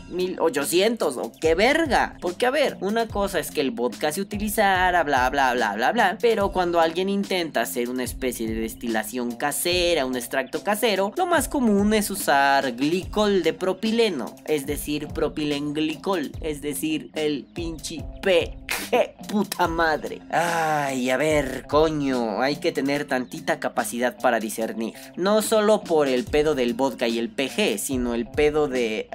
1800 0.10 1.18
o 1.18 1.32
qué 1.38 1.54
verga. 1.54 2.16
Porque 2.22 2.46
a 2.46 2.50
ver, 2.50 2.78
una 2.80 3.10
cosa 3.10 3.40
es 3.40 3.52
que 3.52 3.60
el 3.60 3.72
vodka 3.72 4.10
se 4.14 4.22
utilizara, 4.22 5.04
bla 5.04 5.30
bla 5.30 5.54
bla 5.54 5.76
bla 5.76 5.92
bla, 5.92 6.18
pero 6.22 6.54
cuando 6.54 6.80
alguien 6.80 7.10
intenta 7.10 7.60
hacer 7.60 7.90
una 7.90 8.06
especie 8.06 8.48
de 8.48 8.56
destilación 8.56 9.36
casera, 9.36 10.06
un 10.06 10.16
extracto 10.16 10.64
casero, 10.64 11.12
lo 11.18 11.26
más 11.26 11.50
común 11.50 11.94
es 11.94 12.10
usar 12.10 12.72
glicol 12.72 13.44
de 13.44 13.52
propileno, 13.52 14.34
es 14.46 14.66
decir, 14.66 15.10
propilenglicol, 15.10 16.32
es 16.40 16.62
decir, 16.62 17.12
el 17.16 17.44
pinche 17.54 18.02
P 18.22 18.64
¡Qué 18.90 19.16
puta 19.28 19.68
madre! 19.68 20.22
Ay, 20.30 21.10
a 21.10 21.18
ver, 21.18 21.66
coño, 21.68 22.42
hay 22.42 22.58
que 22.58 22.72
tener 22.72 23.06
tantita 23.06 23.60
capacidad 23.60 24.16
para 24.18 24.40
discernir. 24.40 24.94
No 25.16 25.42
solo 25.42 25.82
por 25.82 26.08
el 26.08 26.13
pedo 26.24 26.56
del 26.56 26.76
vodka 26.76 27.08
y 27.08 27.18
el 27.18 27.30
PG, 27.30 27.80
sino 27.80 28.14
el 28.14 28.28
pedo 28.28 28.68
de... 28.68 29.10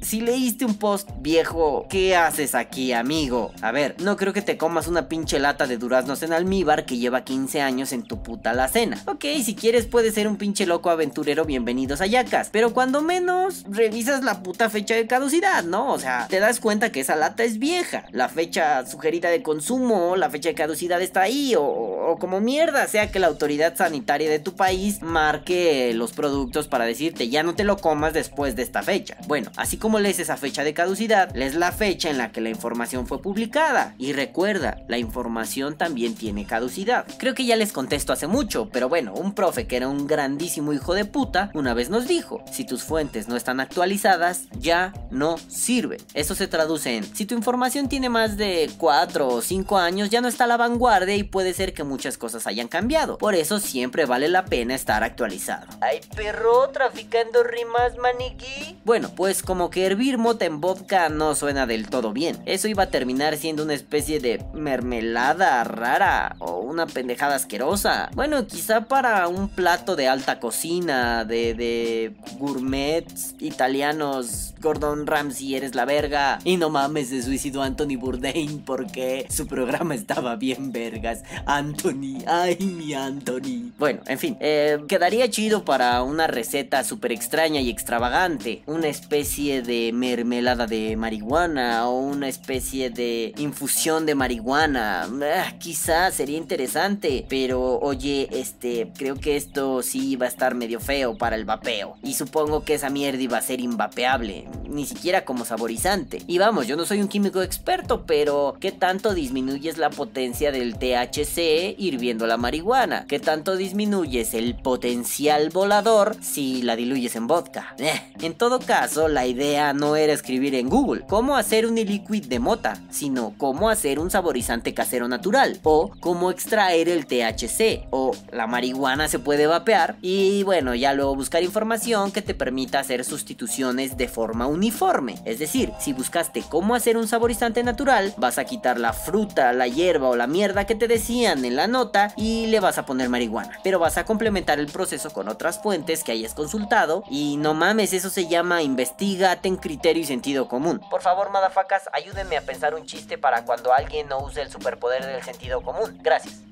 si 0.00 0.20
leíste 0.20 0.64
un 0.64 0.76
post 0.76 1.08
viejo, 1.20 1.86
¿qué 1.90 2.16
haces 2.16 2.54
aquí, 2.54 2.92
amigo? 2.92 3.52
A 3.60 3.72
ver, 3.72 3.96
no 4.00 4.16
creo 4.16 4.32
que 4.32 4.42
te 4.42 4.56
comas 4.56 4.88
una 4.88 5.08
pinche 5.08 5.38
lata 5.38 5.66
de 5.66 5.76
duraznos 5.76 6.22
en 6.22 6.32
almíbar 6.32 6.86
que 6.86 6.96
lleva 6.96 7.24
15 7.24 7.60
años 7.60 7.92
en 7.92 8.02
tu 8.02 8.22
puta 8.22 8.52
la 8.52 8.68
cena. 8.68 9.02
Ok, 9.06 9.24
si 9.44 9.54
quieres 9.54 9.86
puedes 9.86 10.14
ser 10.14 10.28
un 10.28 10.36
pinche 10.36 10.66
loco 10.66 10.90
aventurero, 10.90 11.44
bienvenidos 11.44 12.00
a 12.00 12.06
Yacas. 12.06 12.48
Pero 12.50 12.72
cuando 12.72 13.02
menos, 13.02 13.64
revisas 13.68 14.24
la 14.24 14.42
puta 14.42 14.70
fecha 14.70 14.94
de 14.94 15.06
caducidad, 15.06 15.64
¿no? 15.64 15.92
O 15.92 15.98
sea, 15.98 16.26
te 16.28 16.40
das 16.40 16.60
cuenta 16.60 16.92
que 16.92 17.00
esa 17.00 17.16
lata 17.16 17.44
es 17.44 17.58
vieja. 17.58 18.04
La 18.12 18.28
fecha 18.28 18.86
sugerida 18.86 19.30
de 19.30 19.42
consumo, 19.42 20.16
la 20.16 20.30
fecha 20.30 20.48
de 20.48 20.54
caducidad 20.54 21.02
está 21.02 21.22
ahí, 21.22 21.54
o, 21.58 22.16
como 22.20 22.40
mierda, 22.40 22.86
sea 22.86 23.10
que 23.10 23.18
la 23.18 23.26
autoridad 23.26 23.76
sanitaria 23.76 24.30
de 24.30 24.38
tu 24.38 24.54
país 24.54 25.02
marque 25.02 25.92
los 25.94 26.12
productos 26.12 26.29
para 26.68 26.84
decirte 26.84 27.28
ya 27.28 27.42
no 27.42 27.54
te 27.54 27.64
lo 27.64 27.76
comas 27.76 28.12
después 28.12 28.56
de 28.56 28.62
esta 28.62 28.82
fecha. 28.82 29.16
Bueno, 29.26 29.50
así 29.56 29.76
como 29.76 29.98
lees 29.98 30.18
esa 30.18 30.36
fecha 30.36 30.64
de 30.64 30.74
caducidad, 30.74 31.34
lees 31.34 31.54
la 31.54 31.72
fecha 31.72 32.10
en 32.10 32.18
la 32.18 32.32
que 32.32 32.40
la 32.40 32.50
información 32.50 33.06
fue 33.06 33.22
publicada. 33.22 33.94
Y 33.98 34.12
recuerda, 34.12 34.82
la 34.88 34.98
información 34.98 35.76
también 35.76 36.14
tiene 36.14 36.46
caducidad. 36.46 37.06
Creo 37.18 37.34
que 37.34 37.46
ya 37.46 37.56
les 37.56 37.72
contesto 37.72 38.12
hace 38.12 38.26
mucho, 38.26 38.68
pero 38.72 38.88
bueno, 38.88 39.14
un 39.14 39.34
profe 39.34 39.66
que 39.66 39.76
era 39.76 39.88
un 39.88 40.06
grandísimo 40.06 40.72
hijo 40.72 40.94
de 40.94 41.04
puta, 41.04 41.50
una 41.54 41.74
vez 41.74 41.90
nos 41.90 42.06
dijo, 42.06 42.44
si 42.50 42.64
tus 42.64 42.82
fuentes 42.82 43.28
no 43.28 43.36
están 43.36 43.60
actualizadas, 43.60 44.44
ya 44.58 44.92
no 45.10 45.36
sirven. 45.48 46.00
Eso 46.14 46.34
se 46.34 46.48
traduce 46.48 46.96
en, 46.96 47.04
si 47.16 47.26
tu 47.26 47.34
información 47.34 47.88
tiene 47.88 48.08
más 48.08 48.36
de 48.36 48.70
4 48.78 49.28
o 49.28 49.42
5 49.42 49.78
años 49.78 50.10
ya 50.10 50.20
no 50.20 50.28
está 50.28 50.44
a 50.44 50.46
la 50.46 50.56
vanguardia 50.56 51.16
y 51.16 51.22
puede 51.22 51.54
ser 51.54 51.74
que 51.74 51.84
muchas 51.84 52.18
cosas 52.18 52.46
hayan 52.46 52.68
cambiado. 52.68 53.18
Por 53.18 53.34
eso 53.34 53.60
siempre 53.60 54.06
vale 54.06 54.28
la 54.28 54.44
pena 54.44 54.74
estar 54.74 55.04
actualizado. 55.04 55.66
Ay, 55.80 56.00
perro, 56.20 56.68
traficando 56.68 57.42
rimas, 57.42 57.96
maniquí. 57.96 58.76
Bueno, 58.84 59.10
pues 59.16 59.42
como 59.42 59.70
que 59.70 59.86
hervir 59.86 60.18
mota 60.18 60.44
en 60.44 60.60
vodka 60.60 61.08
no 61.08 61.34
suena 61.34 61.66
del 61.66 61.88
todo 61.88 62.12
bien. 62.12 62.42
Eso 62.44 62.68
iba 62.68 62.82
a 62.82 62.90
terminar 62.90 63.38
siendo 63.38 63.62
una 63.62 63.72
especie 63.72 64.20
de 64.20 64.44
mermelada 64.52 65.64
rara 65.64 66.36
o 66.38 66.58
una 66.58 66.86
pendejada 66.86 67.36
asquerosa. 67.36 68.10
Bueno, 68.14 68.46
quizá 68.46 68.82
para 68.82 69.28
un 69.28 69.48
plato 69.48 69.96
de 69.96 70.08
alta 70.08 70.40
cocina, 70.40 71.24
de, 71.24 71.54
de 71.54 72.12
gourmets 72.38 73.34
italianos, 73.38 74.52
Gordon 74.60 75.06
Ramsay 75.06 75.54
eres 75.54 75.74
la 75.74 75.86
verga. 75.86 76.38
Y 76.44 76.58
no 76.58 76.68
mames, 76.68 77.08
se 77.08 77.22
suicidó 77.22 77.62
Anthony 77.62 77.96
Bourdain 77.98 78.62
porque 78.62 79.26
su 79.30 79.46
programa 79.46 79.94
estaba 79.94 80.36
bien 80.36 80.70
vergas. 80.70 81.22
Anthony, 81.46 82.22
ay 82.26 82.58
mi 82.60 82.92
Anthony. 82.92 83.72
Bueno, 83.78 84.00
en 84.06 84.18
fin, 84.18 84.36
eh, 84.40 84.78
quedaría 84.86 85.30
chido 85.30 85.64
para 85.64 86.02
una 86.10 86.26
receta 86.26 86.84
súper 86.84 87.12
extraña 87.12 87.60
y 87.60 87.70
extravagante. 87.70 88.62
Una 88.66 88.88
especie 88.88 89.62
de 89.62 89.92
mermelada 89.92 90.66
de 90.66 90.96
marihuana 90.96 91.88
o 91.88 92.00
una 92.00 92.28
especie 92.28 92.90
de 92.90 93.32
infusión 93.38 94.06
de 94.06 94.14
marihuana. 94.14 95.08
Ah, 95.22 95.54
quizás 95.58 96.14
sería 96.14 96.36
interesante, 96.36 97.24
pero 97.28 97.78
oye, 97.78 98.28
este, 98.32 98.90
creo 98.96 99.16
que 99.16 99.36
esto 99.36 99.82
sí 99.82 100.16
va 100.16 100.26
a 100.26 100.28
estar 100.28 100.54
medio 100.54 100.80
feo 100.80 101.16
para 101.16 101.36
el 101.36 101.44
vapeo. 101.44 101.96
Y 102.02 102.14
supongo 102.14 102.64
que 102.64 102.74
esa 102.74 102.90
mierda 102.90 103.22
iba 103.22 103.38
a 103.38 103.42
ser 103.42 103.60
invapeable, 103.60 104.48
ni 104.68 104.86
siquiera 104.86 105.24
como 105.24 105.44
saborizante. 105.44 106.22
Y 106.26 106.38
vamos, 106.38 106.66
yo 106.66 106.76
no 106.76 106.86
soy 106.86 107.00
un 107.00 107.08
químico 107.08 107.42
experto, 107.42 108.04
pero 108.06 108.56
¿qué 108.60 108.72
tanto 108.72 109.14
disminuyes 109.14 109.78
la 109.78 109.90
potencia 109.90 110.52
del 110.52 110.76
THC 110.76 111.78
hirviendo 111.78 112.26
la 112.26 112.36
marihuana? 112.36 113.06
¿Qué 113.06 113.20
tanto 113.20 113.56
disminuyes 113.56 114.34
el 114.34 114.56
potencial 114.56 115.50
volador 115.50 115.99
si 116.20 116.62
la 116.62 116.76
diluyes 116.76 117.16
en 117.16 117.26
vodka? 117.26 117.74
Eh, 117.78 118.12
en 118.20 118.34
todo 118.34 118.58
caso, 118.60 119.08
la 119.08 119.26
idea 119.26 119.72
no 119.72 119.96
era 119.96 120.12
escribir 120.12 120.54
en 120.54 120.68
Google 120.68 121.04
cómo 121.08 121.36
hacer 121.36 121.66
un 121.66 121.78
e-liquid 121.78 122.26
de 122.26 122.38
mota, 122.38 122.78
sino 122.90 123.34
cómo 123.36 123.68
hacer 123.68 123.98
un 123.98 124.10
saborizante 124.10 124.74
casero 124.74 125.08
natural 125.08 125.58
o 125.62 125.90
cómo 126.00 126.30
extraer 126.30 126.88
el 126.88 127.06
THC 127.06 127.88
o 127.90 128.12
la 128.32 128.46
marihuana 128.46 129.08
se 129.08 129.18
puede 129.18 129.46
vapear 129.46 129.96
y 130.00 130.42
bueno, 130.44 130.74
ya 130.74 130.94
luego 130.94 131.14
buscar 131.14 131.42
información 131.42 132.12
que 132.12 132.22
te 132.22 132.34
permita 132.34 132.80
hacer 132.80 133.04
sustituciones 133.04 133.96
de 133.96 134.08
forma 134.08 134.46
uniforme. 134.46 135.16
Es 135.24 135.38
decir, 135.38 135.72
si 135.78 135.92
buscaste 135.92 136.42
cómo 136.48 136.74
hacer 136.74 136.96
un 136.96 137.08
saborizante 137.08 137.62
natural, 137.62 138.14
vas 138.16 138.38
a 138.38 138.44
quitar 138.44 138.78
la 138.78 138.92
fruta, 138.92 139.52
la 139.52 139.68
hierba 139.68 140.08
o 140.08 140.16
la 140.16 140.26
mierda 140.26 140.66
que 140.66 140.74
te 140.74 140.88
decían 140.88 141.44
en 141.44 141.56
la 141.56 141.66
nota 141.66 142.12
y 142.16 142.46
le 142.46 142.60
vas 142.60 142.78
a 142.78 142.86
poner 142.86 143.08
marihuana. 143.08 143.58
Pero 143.62 143.78
vas 143.78 143.98
a 143.98 144.04
complementar 144.04 144.58
el 144.58 144.66
proceso 144.66 145.10
con 145.10 145.28
otras 145.28 145.60
fuentes 145.62 145.89
que 146.04 146.12
hayas 146.12 146.34
consultado 146.34 147.04
y 147.10 147.36
no 147.36 147.54
mames, 147.54 147.92
eso 147.92 148.10
se 148.10 148.28
llama 148.28 148.62
investigate 148.62 149.48
en 149.48 149.56
criterio 149.56 150.02
y 150.02 150.06
sentido 150.06 150.48
común. 150.48 150.80
Por 150.90 151.02
favor, 151.02 151.30
madafacas, 151.30 151.88
ayúdenme 151.92 152.36
a 152.36 152.42
pensar 152.42 152.74
un 152.74 152.86
chiste 152.86 153.18
para 153.18 153.44
cuando 153.44 153.72
alguien 153.72 154.08
no 154.08 154.20
use 154.20 154.40
el 154.42 154.50
superpoder 154.50 155.04
del 155.04 155.22
sentido 155.22 155.62
común. 155.62 155.98
Gracias. 156.02 156.49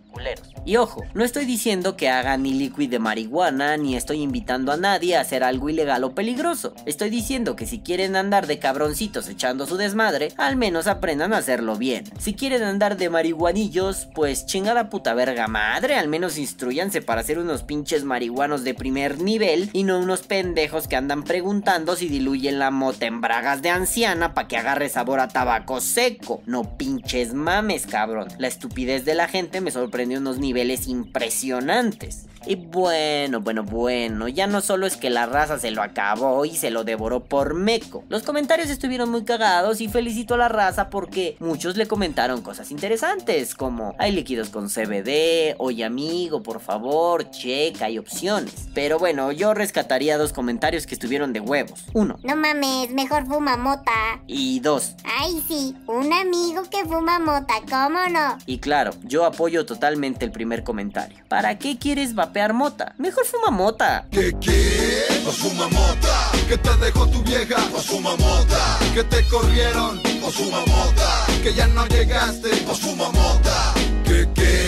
Y 0.64 0.76
ojo, 0.76 1.02
no 1.14 1.24
estoy 1.24 1.46
diciendo 1.46 1.96
que 1.96 2.10
hagan 2.10 2.42
ni 2.42 2.52
liquid 2.52 2.90
de 2.90 2.98
marihuana, 2.98 3.76
ni 3.76 3.96
estoy 3.96 4.20
invitando 4.20 4.70
a 4.70 4.76
nadie 4.76 5.16
a 5.16 5.20
hacer 5.20 5.42
algo 5.42 5.70
ilegal 5.70 6.04
o 6.04 6.14
peligroso. 6.14 6.74
Estoy 6.84 7.08
diciendo 7.08 7.56
que 7.56 7.66
si 7.66 7.78
quieren 7.78 8.16
andar 8.16 8.46
de 8.46 8.58
cabroncitos 8.58 9.28
echando 9.28 9.66
su 9.66 9.76
desmadre, 9.76 10.32
al 10.36 10.56
menos 10.56 10.86
aprendan 10.86 11.32
a 11.32 11.38
hacerlo 11.38 11.76
bien. 11.76 12.04
Si 12.18 12.34
quieren 12.34 12.62
andar 12.64 12.98
de 12.98 13.08
marihuanillos, 13.08 14.08
pues 14.14 14.44
chingada 14.44 14.90
puta 14.90 15.14
verga 15.14 15.46
madre, 15.46 15.96
al 15.96 16.08
menos 16.08 16.36
instruyanse 16.36 17.00
para 17.00 17.22
ser 17.22 17.38
unos 17.38 17.62
pinches 17.62 18.04
marihuanos 18.04 18.62
de 18.62 18.74
primer 18.74 19.22
nivel 19.22 19.70
y 19.72 19.84
no 19.84 19.98
unos 19.98 20.20
pendejos 20.22 20.86
que 20.86 20.96
andan 20.96 21.22
preguntando 21.22 21.96
si 21.96 22.08
diluyen 22.08 22.58
la 22.58 22.70
mota 22.70 23.06
en 23.06 23.22
bragas 23.22 23.62
de 23.62 23.70
anciana 23.70 24.34
para 24.34 24.48
que 24.48 24.58
agarre 24.58 24.90
sabor 24.90 25.20
a 25.20 25.28
tabaco 25.28 25.80
seco. 25.80 26.42
No 26.44 26.76
pinches 26.76 27.32
mames, 27.32 27.86
cabrón. 27.86 28.28
La 28.38 28.48
estupidez 28.48 29.06
de 29.06 29.14
la 29.14 29.28
gente 29.28 29.62
me 29.62 29.70
sorprendió 29.98 30.20
unos 30.20 30.38
niveles 30.38 30.86
impresionantes. 30.86 32.26
Y 32.46 32.56
bueno, 32.56 33.40
bueno, 33.40 33.62
bueno, 33.62 34.28
ya 34.28 34.46
no 34.46 34.60
solo 34.60 34.86
es 34.86 34.96
que 34.96 35.10
la 35.10 35.26
raza 35.26 35.58
se 35.58 35.70
lo 35.70 35.82
acabó 35.82 36.44
y 36.44 36.56
se 36.56 36.70
lo 36.70 36.84
devoró 36.84 37.24
por 37.24 37.54
meco. 37.54 38.04
Los 38.08 38.22
comentarios 38.22 38.70
estuvieron 38.70 39.10
muy 39.10 39.24
cagados 39.24 39.80
y 39.80 39.88
felicito 39.88 40.34
a 40.34 40.38
la 40.38 40.48
raza 40.48 40.88
porque 40.90 41.36
muchos 41.40 41.76
le 41.76 41.86
comentaron 41.86 42.42
cosas 42.42 42.70
interesantes 42.70 43.54
como 43.54 43.94
hay 43.98 44.12
líquidos 44.12 44.48
con 44.50 44.68
CBD, 44.68 45.56
oye 45.58 45.84
amigo, 45.84 46.42
por 46.42 46.60
favor, 46.60 47.30
checa, 47.30 47.86
hay 47.86 47.98
opciones. 47.98 48.68
Pero 48.74 48.98
bueno, 48.98 49.32
yo 49.32 49.54
rescataría 49.54 50.16
dos 50.18 50.32
comentarios 50.32 50.86
que 50.86 50.94
estuvieron 50.94 51.32
de 51.32 51.40
huevos. 51.40 51.84
Uno. 51.92 52.18
No 52.22 52.36
mames, 52.36 52.90
mejor 52.92 53.26
fuma 53.26 53.56
mota. 53.56 53.92
Y 54.26 54.60
dos. 54.60 54.94
Ay 55.04 55.42
sí, 55.46 55.76
un 55.86 56.12
amigo 56.12 56.62
que 56.70 56.84
fuma 56.84 57.18
mota, 57.18 57.54
¿cómo 57.68 58.08
no? 58.08 58.38
Y 58.46 58.58
claro, 58.58 58.92
yo 59.04 59.24
apoyo 59.24 59.66
totalmente 59.66 60.24
el 60.24 60.30
primer 60.30 60.64
comentario. 60.64 61.18
¿Para 61.28 61.58
qué 61.58 61.78
quieres 61.78 62.14
vapear 62.14 62.37
mota? 62.46 62.94
Mejor 62.98 63.26
fuma 63.26 63.50
mota. 63.50 64.06
¿Qué 64.10 64.32
qué? 64.40 65.04
Pues 65.24 65.36
fuma 65.36 65.66
mota. 65.68 66.30
Que 66.48 66.56
te 66.56 66.76
dejó 66.76 67.06
tu 67.08 67.22
vieja. 67.22 67.56
Pues 67.70 67.86
fuma 67.86 68.16
mota. 68.16 68.78
Que 68.94 69.02
te 69.04 69.26
corrieron. 69.28 70.00
Pues 70.20 70.34
fuma 70.34 70.60
mota. 70.66 71.26
Que 71.42 71.52
ya 71.52 71.66
no 71.68 71.86
llegaste. 71.86 72.48
Pues 72.66 72.78
fuma 72.78 73.10
mota. 73.10 73.74
¿Qué 74.04 74.28
qué? 74.34 74.67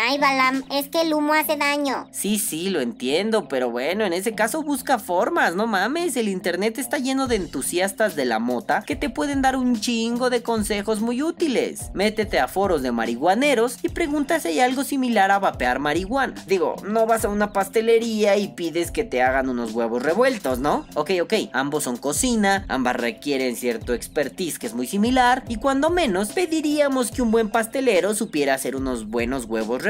Ay, 0.00 0.16
Balam, 0.16 0.62
es 0.70 0.86
que 0.86 1.00
el 1.00 1.12
humo 1.12 1.32
hace 1.32 1.56
daño. 1.56 2.06
Sí, 2.12 2.38
sí, 2.38 2.70
lo 2.70 2.80
entiendo, 2.80 3.48
pero 3.48 3.68
bueno, 3.68 4.04
en 4.04 4.12
ese 4.12 4.32
caso 4.32 4.62
busca 4.62 5.00
formas, 5.00 5.56
no 5.56 5.66
mames, 5.66 6.16
el 6.16 6.28
internet 6.28 6.78
está 6.78 6.98
lleno 6.98 7.26
de 7.26 7.34
entusiastas 7.34 8.14
de 8.14 8.24
la 8.24 8.38
mota 8.38 8.84
que 8.86 8.94
te 8.94 9.10
pueden 9.10 9.42
dar 9.42 9.56
un 9.56 9.80
chingo 9.80 10.30
de 10.30 10.40
consejos 10.44 11.00
muy 11.00 11.20
útiles. 11.20 11.90
Métete 11.94 12.38
a 12.38 12.46
foros 12.46 12.82
de 12.82 12.92
marihuaneros 12.92 13.78
y 13.82 13.88
pregunta 13.88 14.38
si 14.38 14.46
hay 14.46 14.60
algo 14.60 14.84
similar 14.84 15.32
a 15.32 15.40
vapear 15.40 15.80
marihuana. 15.80 16.44
Digo, 16.46 16.76
no 16.86 17.06
vas 17.06 17.24
a 17.24 17.28
una 17.28 17.52
pastelería 17.52 18.36
y 18.36 18.46
pides 18.54 18.92
que 18.92 19.02
te 19.02 19.20
hagan 19.20 19.48
unos 19.48 19.72
huevos 19.72 20.00
revueltos, 20.00 20.60
¿no? 20.60 20.86
Ok, 20.94 21.10
ok, 21.22 21.34
ambos 21.52 21.82
son 21.82 21.96
cocina, 21.96 22.64
ambas 22.68 22.94
requieren 22.94 23.56
cierto 23.56 23.94
expertise 23.94 24.60
que 24.60 24.68
es 24.68 24.74
muy 24.74 24.86
similar 24.86 25.42
y 25.48 25.56
cuando 25.56 25.90
menos 25.90 26.28
pediríamos 26.28 27.10
que 27.10 27.20
un 27.20 27.32
buen 27.32 27.50
pastelero 27.50 28.14
supiera 28.14 28.54
hacer 28.54 28.76
unos 28.76 29.08
buenos 29.08 29.46
huevos 29.46 29.82
revueltos 29.82 29.87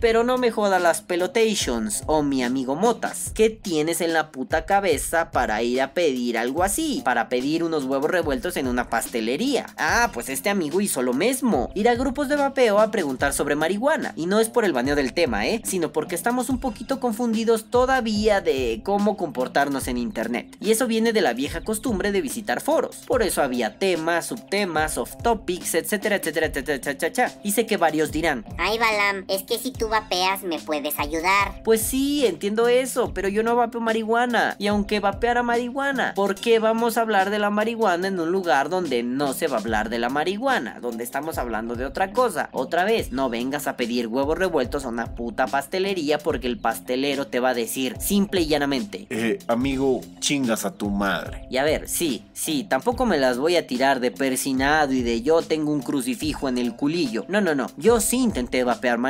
pero 0.00 0.22
no 0.22 0.36
me 0.36 0.50
joda 0.50 0.78
las 0.78 1.00
pelotations 1.00 2.02
o 2.06 2.22
mi 2.22 2.42
amigo 2.42 2.74
Motas. 2.76 3.32
¿Qué 3.34 3.48
tienes 3.48 4.00
en 4.00 4.12
la 4.12 4.30
puta 4.30 4.66
cabeza 4.66 5.30
para 5.30 5.62
ir 5.62 5.80
a 5.80 5.94
pedir 5.94 6.36
algo 6.36 6.62
así? 6.62 7.00
Para 7.04 7.28
pedir 7.28 7.64
unos 7.64 7.84
huevos 7.84 8.10
revueltos 8.10 8.56
en 8.56 8.66
una 8.66 8.90
pastelería. 8.90 9.66
Ah, 9.78 10.10
pues 10.12 10.28
este 10.28 10.50
amigo 10.50 10.80
hizo 10.80 11.02
lo 11.02 11.14
mismo. 11.14 11.70
Ir 11.74 11.88
a 11.88 11.94
grupos 11.94 12.28
de 12.28 12.36
vapeo 12.36 12.80
a 12.80 12.90
preguntar 12.90 13.32
sobre 13.32 13.56
marihuana. 13.56 14.12
Y 14.14 14.26
no 14.26 14.40
es 14.40 14.50
por 14.50 14.64
el 14.64 14.72
baneo 14.72 14.94
del 14.94 15.14
tema, 15.14 15.46
¿eh? 15.46 15.62
Sino 15.64 15.90
porque 15.92 16.16
estamos 16.16 16.50
un 16.50 16.60
poquito 16.60 17.00
confundidos 17.00 17.70
todavía 17.70 18.40
de 18.40 18.82
cómo 18.84 19.16
comportarnos 19.16 19.88
en 19.88 19.96
internet. 19.96 20.54
Y 20.60 20.70
eso 20.70 20.86
viene 20.86 21.12
de 21.12 21.22
la 21.22 21.32
vieja 21.32 21.62
costumbre 21.62 22.12
de 22.12 22.20
visitar 22.20 22.60
foros. 22.60 23.04
Por 23.06 23.22
eso 23.22 23.42
había 23.42 23.78
temas, 23.78 24.26
subtemas, 24.26 24.98
off 24.98 25.16
topics, 25.22 25.74
etcétera, 25.74 26.16
etcétera, 26.16 26.46
etcétera, 26.46 26.92
etcétera. 26.92 27.32
Y 27.42 27.52
sé 27.52 27.66
que 27.66 27.78
varios 27.78 28.12
dirán, 28.12 28.44
Ay, 28.58 28.78
Balam, 28.78 29.24
es 29.30 29.44
que 29.44 29.58
si 29.58 29.70
tú 29.70 29.88
vapeas 29.88 30.42
me 30.42 30.58
puedes 30.58 30.98
ayudar. 30.98 31.62
Pues 31.62 31.82
sí, 31.82 32.26
entiendo 32.26 32.66
eso, 32.66 33.14
pero 33.14 33.28
yo 33.28 33.44
no 33.44 33.54
vapeo 33.54 33.80
marihuana. 33.80 34.56
Y 34.58 34.66
aunque 34.66 34.98
vapeara 34.98 35.44
marihuana, 35.44 36.14
¿por 36.16 36.34
qué 36.34 36.58
vamos 36.58 36.98
a 36.98 37.02
hablar 37.02 37.30
de 37.30 37.38
la 37.38 37.48
marihuana 37.48 38.08
en 38.08 38.18
un 38.18 38.32
lugar 38.32 38.68
donde 38.68 39.04
no 39.04 39.32
se 39.32 39.46
va 39.46 39.58
a 39.58 39.60
hablar 39.60 39.88
de 39.88 40.00
la 40.00 40.08
marihuana? 40.08 40.80
Donde 40.80 41.04
estamos 41.04 41.38
hablando 41.38 41.76
de 41.76 41.84
otra 41.84 42.12
cosa. 42.12 42.48
Otra 42.50 42.82
vez, 42.82 43.12
no 43.12 43.30
vengas 43.30 43.68
a 43.68 43.76
pedir 43.76 44.08
huevos 44.08 44.36
revueltos 44.36 44.84
a 44.84 44.88
una 44.88 45.14
puta 45.14 45.46
pastelería 45.46 46.18
porque 46.18 46.48
el 46.48 46.58
pastelero 46.58 47.28
te 47.28 47.38
va 47.38 47.50
a 47.50 47.54
decir 47.54 47.96
simple 48.00 48.40
y 48.40 48.46
llanamente. 48.46 49.06
Eh, 49.10 49.38
amigo, 49.46 50.00
chingas 50.18 50.64
a 50.64 50.74
tu 50.74 50.90
madre. 50.90 51.46
Y 51.50 51.58
a 51.58 51.62
ver, 51.62 51.88
sí, 51.88 52.24
sí, 52.32 52.66
tampoco 52.68 53.06
me 53.06 53.16
las 53.16 53.38
voy 53.38 53.54
a 53.54 53.68
tirar 53.68 54.00
de 54.00 54.10
persinado 54.10 54.92
y 54.92 55.02
de 55.02 55.22
yo 55.22 55.40
tengo 55.42 55.70
un 55.72 55.82
crucifijo 55.82 56.48
en 56.48 56.58
el 56.58 56.74
culillo. 56.74 57.24
No, 57.28 57.40
no, 57.40 57.54
no, 57.54 57.68
yo 57.76 58.00
sí 58.00 58.16
intenté 58.16 58.64
vapear 58.64 58.98
marihuana 58.98 59.09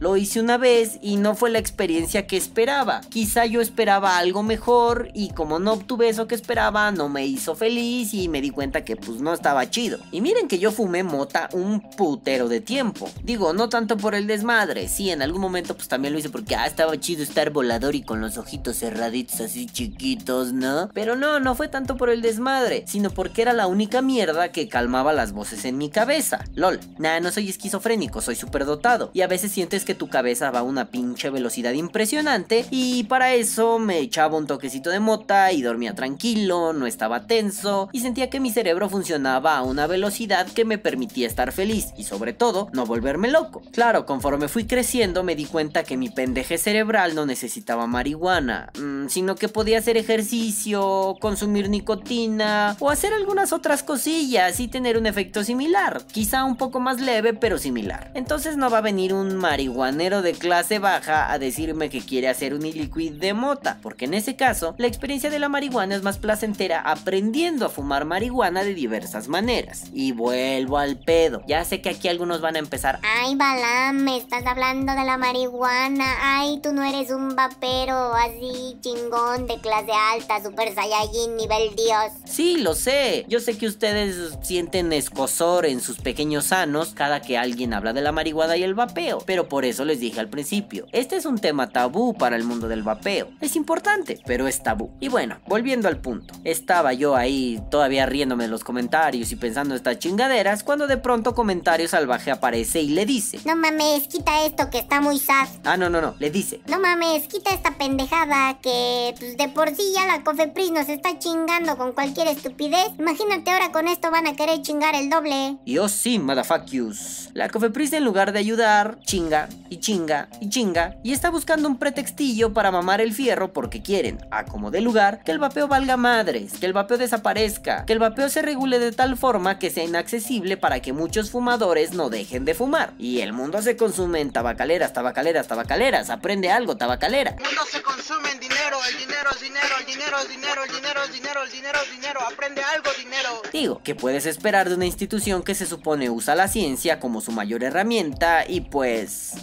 lo 0.00 0.16
hice 0.16 0.40
una 0.40 0.58
vez 0.58 0.98
y 1.00 1.16
no 1.16 1.34
fue 1.34 1.50
la 1.50 1.58
experiencia 1.58 2.26
que 2.26 2.36
esperaba. 2.36 3.00
Quizá 3.08 3.46
yo 3.46 3.60
esperaba 3.60 4.18
algo 4.18 4.42
mejor 4.42 5.10
y 5.14 5.30
como 5.30 5.58
no 5.58 5.72
obtuve 5.72 6.08
eso 6.08 6.26
que 6.26 6.34
esperaba, 6.34 6.90
no 6.92 7.08
me 7.08 7.26
hizo 7.26 7.54
feliz 7.54 8.14
y 8.14 8.28
me 8.28 8.40
di 8.40 8.50
cuenta 8.50 8.84
que 8.84 8.96
pues 8.96 9.20
no 9.20 9.32
estaba 9.32 9.68
chido. 9.70 9.98
Y 10.12 10.20
miren 10.20 10.48
que 10.48 10.58
yo 10.58 10.70
fumé 10.70 11.02
mota 11.02 11.48
un 11.52 11.80
putero 11.80 12.48
de 12.48 12.60
tiempo. 12.60 13.08
Digo, 13.22 13.52
no 13.52 13.68
tanto 13.68 13.96
por 13.96 14.14
el 14.14 14.26
desmadre, 14.26 14.88
sí, 14.88 15.10
en 15.10 15.22
algún 15.22 15.40
momento 15.40 15.74
pues 15.74 15.88
también 15.88 16.12
lo 16.12 16.18
hice 16.18 16.30
porque 16.30 16.54
ah, 16.54 16.66
estaba 16.66 16.98
chido 16.98 17.22
estar 17.22 17.50
volador 17.50 17.94
y 17.94 18.02
con 18.02 18.20
los 18.20 18.38
ojitos 18.38 18.78
cerraditos 18.78 19.40
así 19.40 19.66
chiquitos, 19.66 20.52
¿no? 20.52 20.90
Pero 20.92 21.16
no, 21.16 21.40
no 21.40 21.54
fue 21.54 21.68
tanto 21.68 21.96
por 21.96 22.10
el 22.10 22.22
desmadre, 22.22 22.84
sino 22.86 23.10
porque 23.10 23.42
era 23.42 23.52
la 23.52 23.66
única 23.66 24.02
mierda 24.02 24.52
que 24.52 24.68
calmaba 24.68 25.12
las 25.12 25.32
voces 25.32 25.64
en 25.64 25.78
mi 25.78 25.90
cabeza. 25.90 26.44
LOL, 26.54 26.80
nah, 26.98 27.20
no 27.20 27.30
soy 27.30 27.48
esquizofrénico, 27.48 28.20
soy 28.20 28.36
superdotado. 28.36 29.10
Y 29.14 29.22
a 29.22 29.26
veces 29.26 29.37
sientes 29.46 29.84
que 29.84 29.94
tu 29.94 30.08
cabeza 30.08 30.50
va 30.50 30.60
a 30.60 30.62
una 30.62 30.86
pinche 30.86 31.30
velocidad 31.30 31.72
impresionante 31.72 32.66
y 32.70 33.04
para 33.04 33.34
eso 33.34 33.78
me 33.78 33.98
echaba 33.98 34.36
un 34.36 34.46
toquecito 34.46 34.90
de 34.90 35.00
mota 35.00 35.52
y 35.52 35.62
dormía 35.62 35.94
tranquilo, 35.94 36.72
no 36.72 36.86
estaba 36.86 37.26
tenso 37.26 37.88
y 37.92 38.00
sentía 38.00 38.30
que 38.30 38.40
mi 38.40 38.50
cerebro 38.50 38.88
funcionaba 38.88 39.56
a 39.56 39.62
una 39.62 39.86
velocidad 39.86 40.46
que 40.48 40.64
me 40.64 40.78
permitía 40.78 41.26
estar 41.26 41.52
feliz 41.52 41.92
y 41.96 42.04
sobre 42.04 42.32
todo 42.32 42.68
no 42.72 42.86
volverme 42.86 43.28
loco. 43.28 43.62
Claro, 43.72 44.06
conforme 44.06 44.48
fui 44.48 44.66
creciendo 44.66 45.22
me 45.22 45.36
di 45.36 45.44
cuenta 45.44 45.84
que 45.84 45.96
mi 45.96 46.08
pendeje 46.08 46.58
cerebral 46.58 47.14
no 47.14 47.26
necesitaba 47.26 47.86
marihuana, 47.86 48.70
mmm, 48.80 49.06
sino 49.08 49.34
que 49.36 49.48
podía 49.48 49.78
hacer 49.78 49.96
ejercicio, 49.96 51.16
consumir 51.20 51.68
nicotina 51.68 52.76
o 52.80 52.90
hacer 52.90 53.12
algunas 53.12 53.52
otras 53.52 53.82
cosillas 53.82 54.60
y 54.60 54.68
tener 54.68 54.96
un 54.96 55.06
efecto 55.06 55.44
similar, 55.44 56.02
quizá 56.10 56.44
un 56.44 56.56
poco 56.56 56.80
más 56.80 57.00
leve 57.00 57.34
pero 57.34 57.58
similar. 57.58 58.10
Entonces 58.14 58.56
no 58.56 58.70
va 58.70 58.78
a 58.78 58.82
venir 58.82 59.12
un 59.12 59.27
marihuanero 59.36 60.22
de 60.22 60.32
clase 60.32 60.78
baja 60.78 61.30
a 61.30 61.38
decirme 61.38 61.90
que 61.90 62.00
quiere 62.00 62.28
hacer 62.28 62.54
un 62.54 62.64
iliquid 62.64 63.12
de 63.12 63.34
mota, 63.34 63.78
porque 63.82 64.06
en 64.06 64.14
ese 64.14 64.36
caso 64.36 64.74
la 64.78 64.86
experiencia 64.86 65.30
de 65.30 65.38
la 65.38 65.48
marihuana 65.48 65.94
es 65.94 66.02
más 66.02 66.18
placentera 66.18 66.80
aprendiendo 66.80 67.66
a 67.66 67.68
fumar 67.68 68.04
marihuana 68.04 68.64
de 68.64 68.74
diversas 68.74 69.28
maneras. 69.28 69.84
Y 69.92 70.12
vuelvo 70.12 70.78
al 70.78 70.98
pedo, 70.98 71.42
ya 71.46 71.64
sé 71.64 71.80
que 71.80 71.90
aquí 71.90 72.08
algunos 72.08 72.40
van 72.40 72.56
a 72.56 72.60
empezar, 72.60 73.00
Ay, 73.02 73.34
Balam, 73.34 73.96
me 73.96 74.16
estás 74.16 74.46
hablando 74.46 74.92
de 74.92 75.04
la 75.04 75.18
marihuana. 75.18 76.06
Ay, 76.20 76.60
tú 76.62 76.72
no 76.72 76.82
eres 76.82 77.10
un 77.10 77.34
vapero 77.34 78.14
así 78.14 78.76
chingón 78.80 79.46
de 79.46 79.58
clase 79.60 79.92
alta, 79.92 80.42
super 80.42 80.74
saiyajin, 80.74 81.36
nivel 81.36 81.74
dios. 81.76 82.12
Sí, 82.24 82.58
lo 82.58 82.74
sé. 82.74 83.24
Yo 83.28 83.40
sé 83.40 83.56
que 83.58 83.66
ustedes 83.66 84.38
sienten 84.42 84.92
escosor 84.92 85.66
en 85.66 85.80
sus 85.80 85.98
pequeños 85.98 86.46
sanos 86.46 86.92
cada 86.94 87.20
que 87.20 87.38
alguien 87.38 87.74
habla 87.74 87.92
de 87.92 88.02
la 88.02 88.12
marihuana 88.12 88.56
y 88.56 88.62
el 88.62 88.74
vapeo, 88.74 89.17
pero 89.26 89.48
por 89.48 89.64
eso 89.64 89.84
les 89.84 90.00
dije 90.00 90.20
al 90.20 90.28
principio, 90.28 90.86
este 90.92 91.16
es 91.16 91.26
un 91.26 91.38
tema 91.38 91.68
tabú 91.70 92.14
para 92.14 92.36
el 92.36 92.44
mundo 92.44 92.68
del 92.68 92.82
vapeo. 92.82 93.28
Es 93.40 93.56
importante, 93.56 94.20
pero 94.26 94.46
es 94.46 94.62
tabú. 94.62 94.90
Y 95.00 95.08
bueno, 95.08 95.38
volviendo 95.46 95.88
al 95.88 95.98
punto, 96.00 96.34
estaba 96.44 96.92
yo 96.92 97.16
ahí 97.16 97.60
todavía 97.70 98.06
riéndome 98.06 98.44
de 98.44 98.50
los 98.50 98.64
comentarios 98.64 99.32
y 99.32 99.36
pensando 99.36 99.74
estas 99.74 99.98
chingaderas 99.98 100.62
cuando 100.64 100.86
de 100.86 100.96
pronto 100.96 101.34
comentario 101.34 101.88
salvaje 101.88 102.30
aparece 102.30 102.80
y 102.82 102.88
le 102.90 103.06
dice, 103.06 103.38
No 103.44 103.56
mames, 103.56 104.08
quita 104.08 104.44
esto 104.44 104.70
que 104.70 104.78
está 104.78 105.00
muy 105.00 105.18
sad. 105.18 105.48
ah 105.64 105.76
no 105.76 105.90
no 105.90 106.00
no, 106.00 106.14
le 106.18 106.30
dice, 106.30 106.60
No 106.66 106.78
mames, 106.80 107.26
quita 107.28 107.50
esta 107.54 107.76
pendejada 107.78 108.58
que 108.60 109.14
pues 109.18 109.36
de 109.36 109.48
por 109.48 109.74
sí 109.74 109.92
ya 109.94 110.06
la 110.06 110.24
Cofepris 110.24 110.70
nos 110.70 110.88
está 110.88 111.18
chingando 111.18 111.76
con 111.76 111.92
cualquier 111.92 112.28
estupidez. 112.28 112.88
Imagínate 112.98 113.50
ahora 113.50 113.72
con 113.72 113.88
esto 113.88 114.10
van 114.10 114.26
a 114.26 114.34
querer 114.36 114.62
chingar 114.62 114.94
el 114.94 115.10
doble. 115.10 115.56
y 115.64 115.78
oh 115.78 115.88
sí, 115.88 116.18
motherfuck 116.18 116.64
yous. 116.66 117.30
La 117.34 117.48
Cofepris 117.48 117.92
en 117.92 118.04
lugar 118.04 118.32
de 118.32 118.38
ayudar, 118.38 118.98
chinga 119.08 119.48
y 119.70 119.78
chinga 119.78 120.28
y 120.38 120.50
chinga 120.50 120.96
y 121.02 121.14
está 121.14 121.30
buscando 121.30 121.66
un 121.66 121.78
pretextillo 121.78 122.52
para 122.52 122.70
mamar 122.70 123.00
el 123.00 123.14
fierro 123.14 123.54
porque 123.54 123.80
quieren, 123.80 124.18
a 124.30 124.44
como 124.44 124.70
de 124.70 124.82
lugar, 124.82 125.22
que 125.24 125.32
el 125.32 125.38
vapeo 125.38 125.66
valga 125.66 125.96
madres, 125.96 126.52
que 126.60 126.66
el 126.66 126.74
vapeo 126.74 126.98
desaparezca, 126.98 127.86
que 127.86 127.94
el 127.94 128.00
vapeo 128.00 128.28
se 128.28 128.42
regule 128.42 128.78
de 128.78 128.92
tal 128.92 129.16
forma 129.16 129.58
que 129.58 129.70
sea 129.70 129.84
inaccesible 129.84 130.58
para 130.58 130.80
que 130.80 130.92
muchos 130.92 131.30
fumadores 131.30 131.92
no 131.92 132.10
dejen 132.10 132.44
de 132.44 132.52
fumar. 132.52 132.92
Y 132.98 133.20
el 133.20 133.32
mundo 133.32 133.62
se 133.62 133.78
consume 133.78 134.20
en 134.20 134.30
tabacaleras, 134.30 134.92
tabacaleras, 134.92 135.48
tabacaleras. 135.48 136.10
Aprende 136.10 136.50
algo, 136.50 136.76
tabacalera. 136.76 137.30
El 137.30 137.44
mundo 137.44 137.62
se 137.70 137.80
consume 137.80 138.30
en 138.32 138.40
dinero, 138.40 138.76
el 138.90 138.98
dinero 138.98 139.30
es 139.34 139.40
dinero, 139.40 139.74
el 139.80 139.86
dinero 139.86 140.16
es 140.18 140.28
dinero, 140.28 140.64
el 140.64 140.72
dinero 140.72 141.00
es 141.04 141.12
dinero, 141.12 141.42
el 141.42 141.50
dinero 141.50 141.78
es 141.82 141.90
dinero. 141.92 142.20
Aprende 142.30 142.62
algo, 142.62 142.90
dinero. 142.98 143.42
Digo, 143.54 143.80
¿qué 143.82 143.94
puedes 143.94 144.26
esperar 144.26 144.68
de 144.68 144.74
una 144.74 144.84
institución 144.84 145.42
que 145.42 145.54
se 145.54 145.64
supone 145.64 146.10
usa 146.10 146.34
la 146.34 146.48
ciencia 146.48 147.00
como 147.00 147.22
su 147.22 147.32
mayor 147.32 147.64
herramienta 147.64 148.44
y 148.46 148.60
pues 148.60 148.97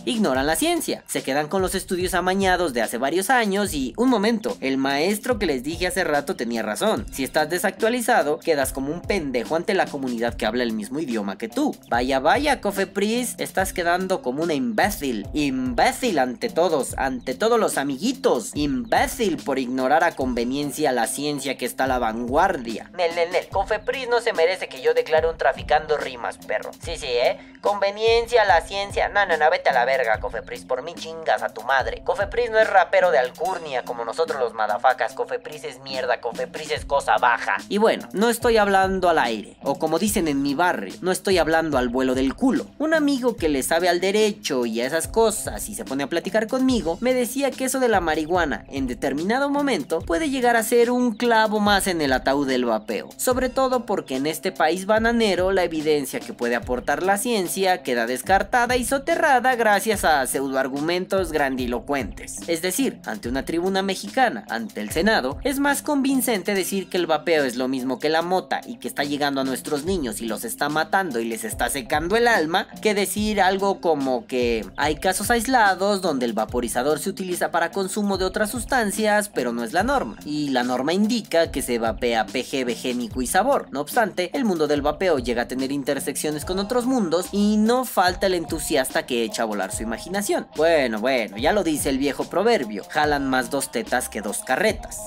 ignoran 0.05 0.47
la 0.47 0.55
ciencia? 0.55 1.03
Se 1.07 1.23
quedan 1.23 1.47
con 1.47 1.61
los 1.61 1.75
estudios 1.75 2.13
amañados 2.13 2.73
de 2.73 2.81
hace 2.81 2.97
varios 2.97 3.29
años 3.29 3.73
y 3.73 3.93
un 3.97 4.09
momento, 4.09 4.57
el 4.61 4.77
maestro 4.77 5.39
que 5.39 5.45
les 5.45 5.63
dije 5.63 5.87
hace 5.87 6.03
rato 6.03 6.35
tenía 6.35 6.63
razón. 6.63 7.05
Si 7.11 7.23
estás 7.23 7.49
desactualizado, 7.49 8.39
quedas 8.39 8.73
como 8.73 8.91
un 8.91 9.01
pendejo 9.01 9.55
ante 9.55 9.73
la 9.73 9.85
comunidad 9.85 10.35
que 10.35 10.45
habla 10.45 10.63
el 10.63 10.73
mismo 10.73 10.99
idioma 10.99 11.37
que 11.37 11.49
tú. 11.49 11.75
Vaya, 11.89 12.19
vaya, 12.19 12.61
Cofepris, 12.61 13.35
estás 13.37 13.73
quedando 13.73 14.21
como 14.21 14.43
una 14.43 14.53
imbécil. 14.53 15.27
Imbécil 15.33 16.19
ante 16.19 16.49
todos, 16.49 16.95
ante 16.97 17.33
todos 17.33 17.59
los 17.59 17.77
amiguitos. 17.77 18.51
Imbécil 18.55 19.37
por 19.37 19.59
ignorar 19.59 20.03
a 20.03 20.15
conveniencia 20.15 20.91
la 20.91 21.07
ciencia 21.07 21.57
que 21.57 21.65
está 21.65 21.85
a 21.85 21.87
la 21.87 21.99
vanguardia. 21.99 22.89
Nel, 22.95 23.15
nel, 23.15 23.31
nel. 23.31 23.47
Cofepris 23.49 24.09
no 24.09 24.21
se 24.21 24.33
merece 24.33 24.67
que 24.67 24.81
yo 24.81 24.93
declare 24.93 25.27
un 25.27 25.37
traficando 25.37 25.97
rimas, 25.97 26.37
perro. 26.37 26.71
Sí, 26.83 26.97
sí, 26.97 27.07
¿eh? 27.07 27.37
Conveniencia, 27.61 28.45
la 28.45 28.61
ciencia. 28.61 29.09
No, 29.09 29.25
no, 29.25 29.37
no, 29.37 29.44
vete 29.49 29.69
a 29.69 29.73
la 29.73 29.85
verga, 29.85 30.19
Cofepris. 30.19 30.65
Por 30.65 30.83
mí 30.83 30.93
chingas 30.95 31.43
a 31.43 31.49
tu 31.49 31.61
madre. 31.63 32.01
Cofepris 32.03 32.51
no 32.51 32.59
es 32.59 32.69
rapero 32.69 33.11
de 33.11 33.17
alcurnia 33.17 33.83
como 33.83 34.05
nosotros 34.05 34.39
los 34.39 34.53
madafacas. 34.53 35.13
Cofepris 35.13 35.63
es 35.63 35.79
mierda, 35.79 36.21
Cofepris 36.21 36.71
es 36.71 36.85
cosa 36.85 37.17
baja. 37.17 37.57
Y 37.69 37.77
bueno, 37.77 38.07
no 38.13 38.29
estoy 38.29 38.57
hablando 38.57 39.09
al 39.09 39.19
aire, 39.19 39.57
o 39.63 39.77
como 39.77 39.99
dicen 39.99 40.27
en 40.27 40.41
mi 40.41 40.55
barrio, 40.55 40.93
no 41.01 41.11
estoy 41.11 41.37
hablando 41.37 41.77
al 41.77 41.89
vuelo 41.89 42.15
del 42.15 42.35
culo. 42.35 42.67
Un 42.79 42.93
amigo 42.93 43.35
que 43.35 43.49
le 43.49 43.63
sabe 43.63 43.89
al 43.89 43.99
derecho 43.99 44.65
y 44.65 44.81
a 44.81 44.85
esas 44.85 45.07
cosas 45.07 45.67
y 45.69 45.75
se 45.75 45.85
pone 45.85 46.03
a 46.03 46.07
platicar 46.07 46.47
conmigo, 46.47 46.97
me 47.01 47.13
decía 47.13 47.51
que 47.51 47.65
eso 47.65 47.79
de 47.79 47.89
la 47.89 48.01
marihuana 48.01 48.65
en 48.69 48.87
determinado 48.87 49.49
momento 49.49 49.99
puede 49.99 50.29
llegar 50.29 50.55
a 50.55 50.63
ser 50.63 50.91
un 50.91 51.15
clavo 51.15 51.59
más 51.59 51.87
en 51.87 52.01
el 52.01 52.13
ataúd 52.13 52.47
del 52.47 52.65
vapeo. 52.65 53.09
Sobre 53.17 53.49
todo 53.49 53.85
porque 53.85 54.15
en 54.15 54.27
este 54.27 54.51
país 54.51 54.85
bananero 54.85 55.51
la 55.51 55.63
evidencia 55.63 56.19
que 56.19 56.33
puede 56.33 56.55
aportar 56.55 57.03
la 57.03 57.17
ciencia 57.17 57.83
queda 57.83 58.05
descartada 58.05 58.75
y 58.75 58.85
soterrada 58.85 59.34
gracias 59.41 60.05
a 60.05 60.25
pseudoargumentos 60.25 61.31
grandilocuentes. 61.31 62.39
Es 62.47 62.61
decir, 62.61 62.99
ante 63.05 63.27
una 63.27 63.43
tribuna 63.43 63.81
mexicana, 63.81 64.45
ante 64.49 64.79
el 64.79 64.91
Senado, 64.91 65.37
es 65.43 65.59
más 65.59 65.81
convincente 65.81 66.53
decir 66.53 66.89
que 66.89 66.97
el 66.97 67.05
vapeo 67.05 67.43
es 67.43 67.57
lo 67.57 67.67
mismo 67.67 67.99
que 67.99 68.09
la 68.09 68.21
mota 68.21 68.61
y 68.65 68.77
que 68.77 68.87
está 68.87 69.03
llegando 69.03 69.41
a 69.41 69.43
nuestros 69.43 69.83
niños 69.83 70.21
y 70.21 70.27
los 70.27 70.45
está 70.45 70.69
matando 70.69 71.19
y 71.19 71.25
les 71.25 71.43
está 71.43 71.69
secando 71.69 72.15
el 72.15 72.27
alma, 72.27 72.67
que 72.81 72.93
decir 72.93 73.41
algo 73.41 73.81
como 73.81 74.25
que 74.25 74.65
hay 74.77 74.95
casos 74.95 75.29
aislados 75.29 76.01
donde 76.01 76.25
el 76.25 76.33
vaporizador 76.33 76.99
se 76.99 77.09
utiliza 77.09 77.51
para 77.51 77.71
consumo 77.71 78.17
de 78.17 78.25
otras 78.25 78.49
sustancias, 78.49 79.29
pero 79.29 79.51
no 79.51 79.63
es 79.63 79.73
la 79.73 79.83
norma. 79.83 80.17
Y 80.25 80.49
la 80.49 80.63
norma 80.63 80.93
indica 80.93 81.51
que 81.51 81.61
se 81.61 81.77
vapea 81.77 82.25
PGB 82.25 82.73
génico 82.75 83.21
y 83.21 83.27
sabor. 83.27 83.67
No 83.71 83.81
obstante, 83.81 84.31
el 84.33 84.45
mundo 84.45 84.67
del 84.67 84.81
vapeo 84.81 85.19
llega 85.19 85.43
a 85.43 85.47
tener 85.47 85.71
intersecciones 85.71 86.45
con 86.45 86.59
otros 86.59 86.85
mundos 86.85 87.27
y 87.31 87.57
no 87.57 87.83
falta 87.83 88.27
el 88.27 88.33
entusiasta 88.33 89.05
que 89.05 89.24
echa 89.25 89.43
a 89.43 89.45
volar 89.45 89.71
su 89.71 89.83
imaginación. 89.83 90.47
Bueno, 90.55 90.99
bueno, 90.99 91.37
ya 91.37 91.51
lo 91.53 91.63
dice 91.63 91.89
el 91.89 91.97
viejo 91.97 92.25
proverbio, 92.25 92.83
jalan 92.89 93.29
más 93.29 93.49
dos 93.49 93.71
tetas 93.71 94.09
que 94.09 94.21
dos 94.21 94.43
carretas. 94.45 95.01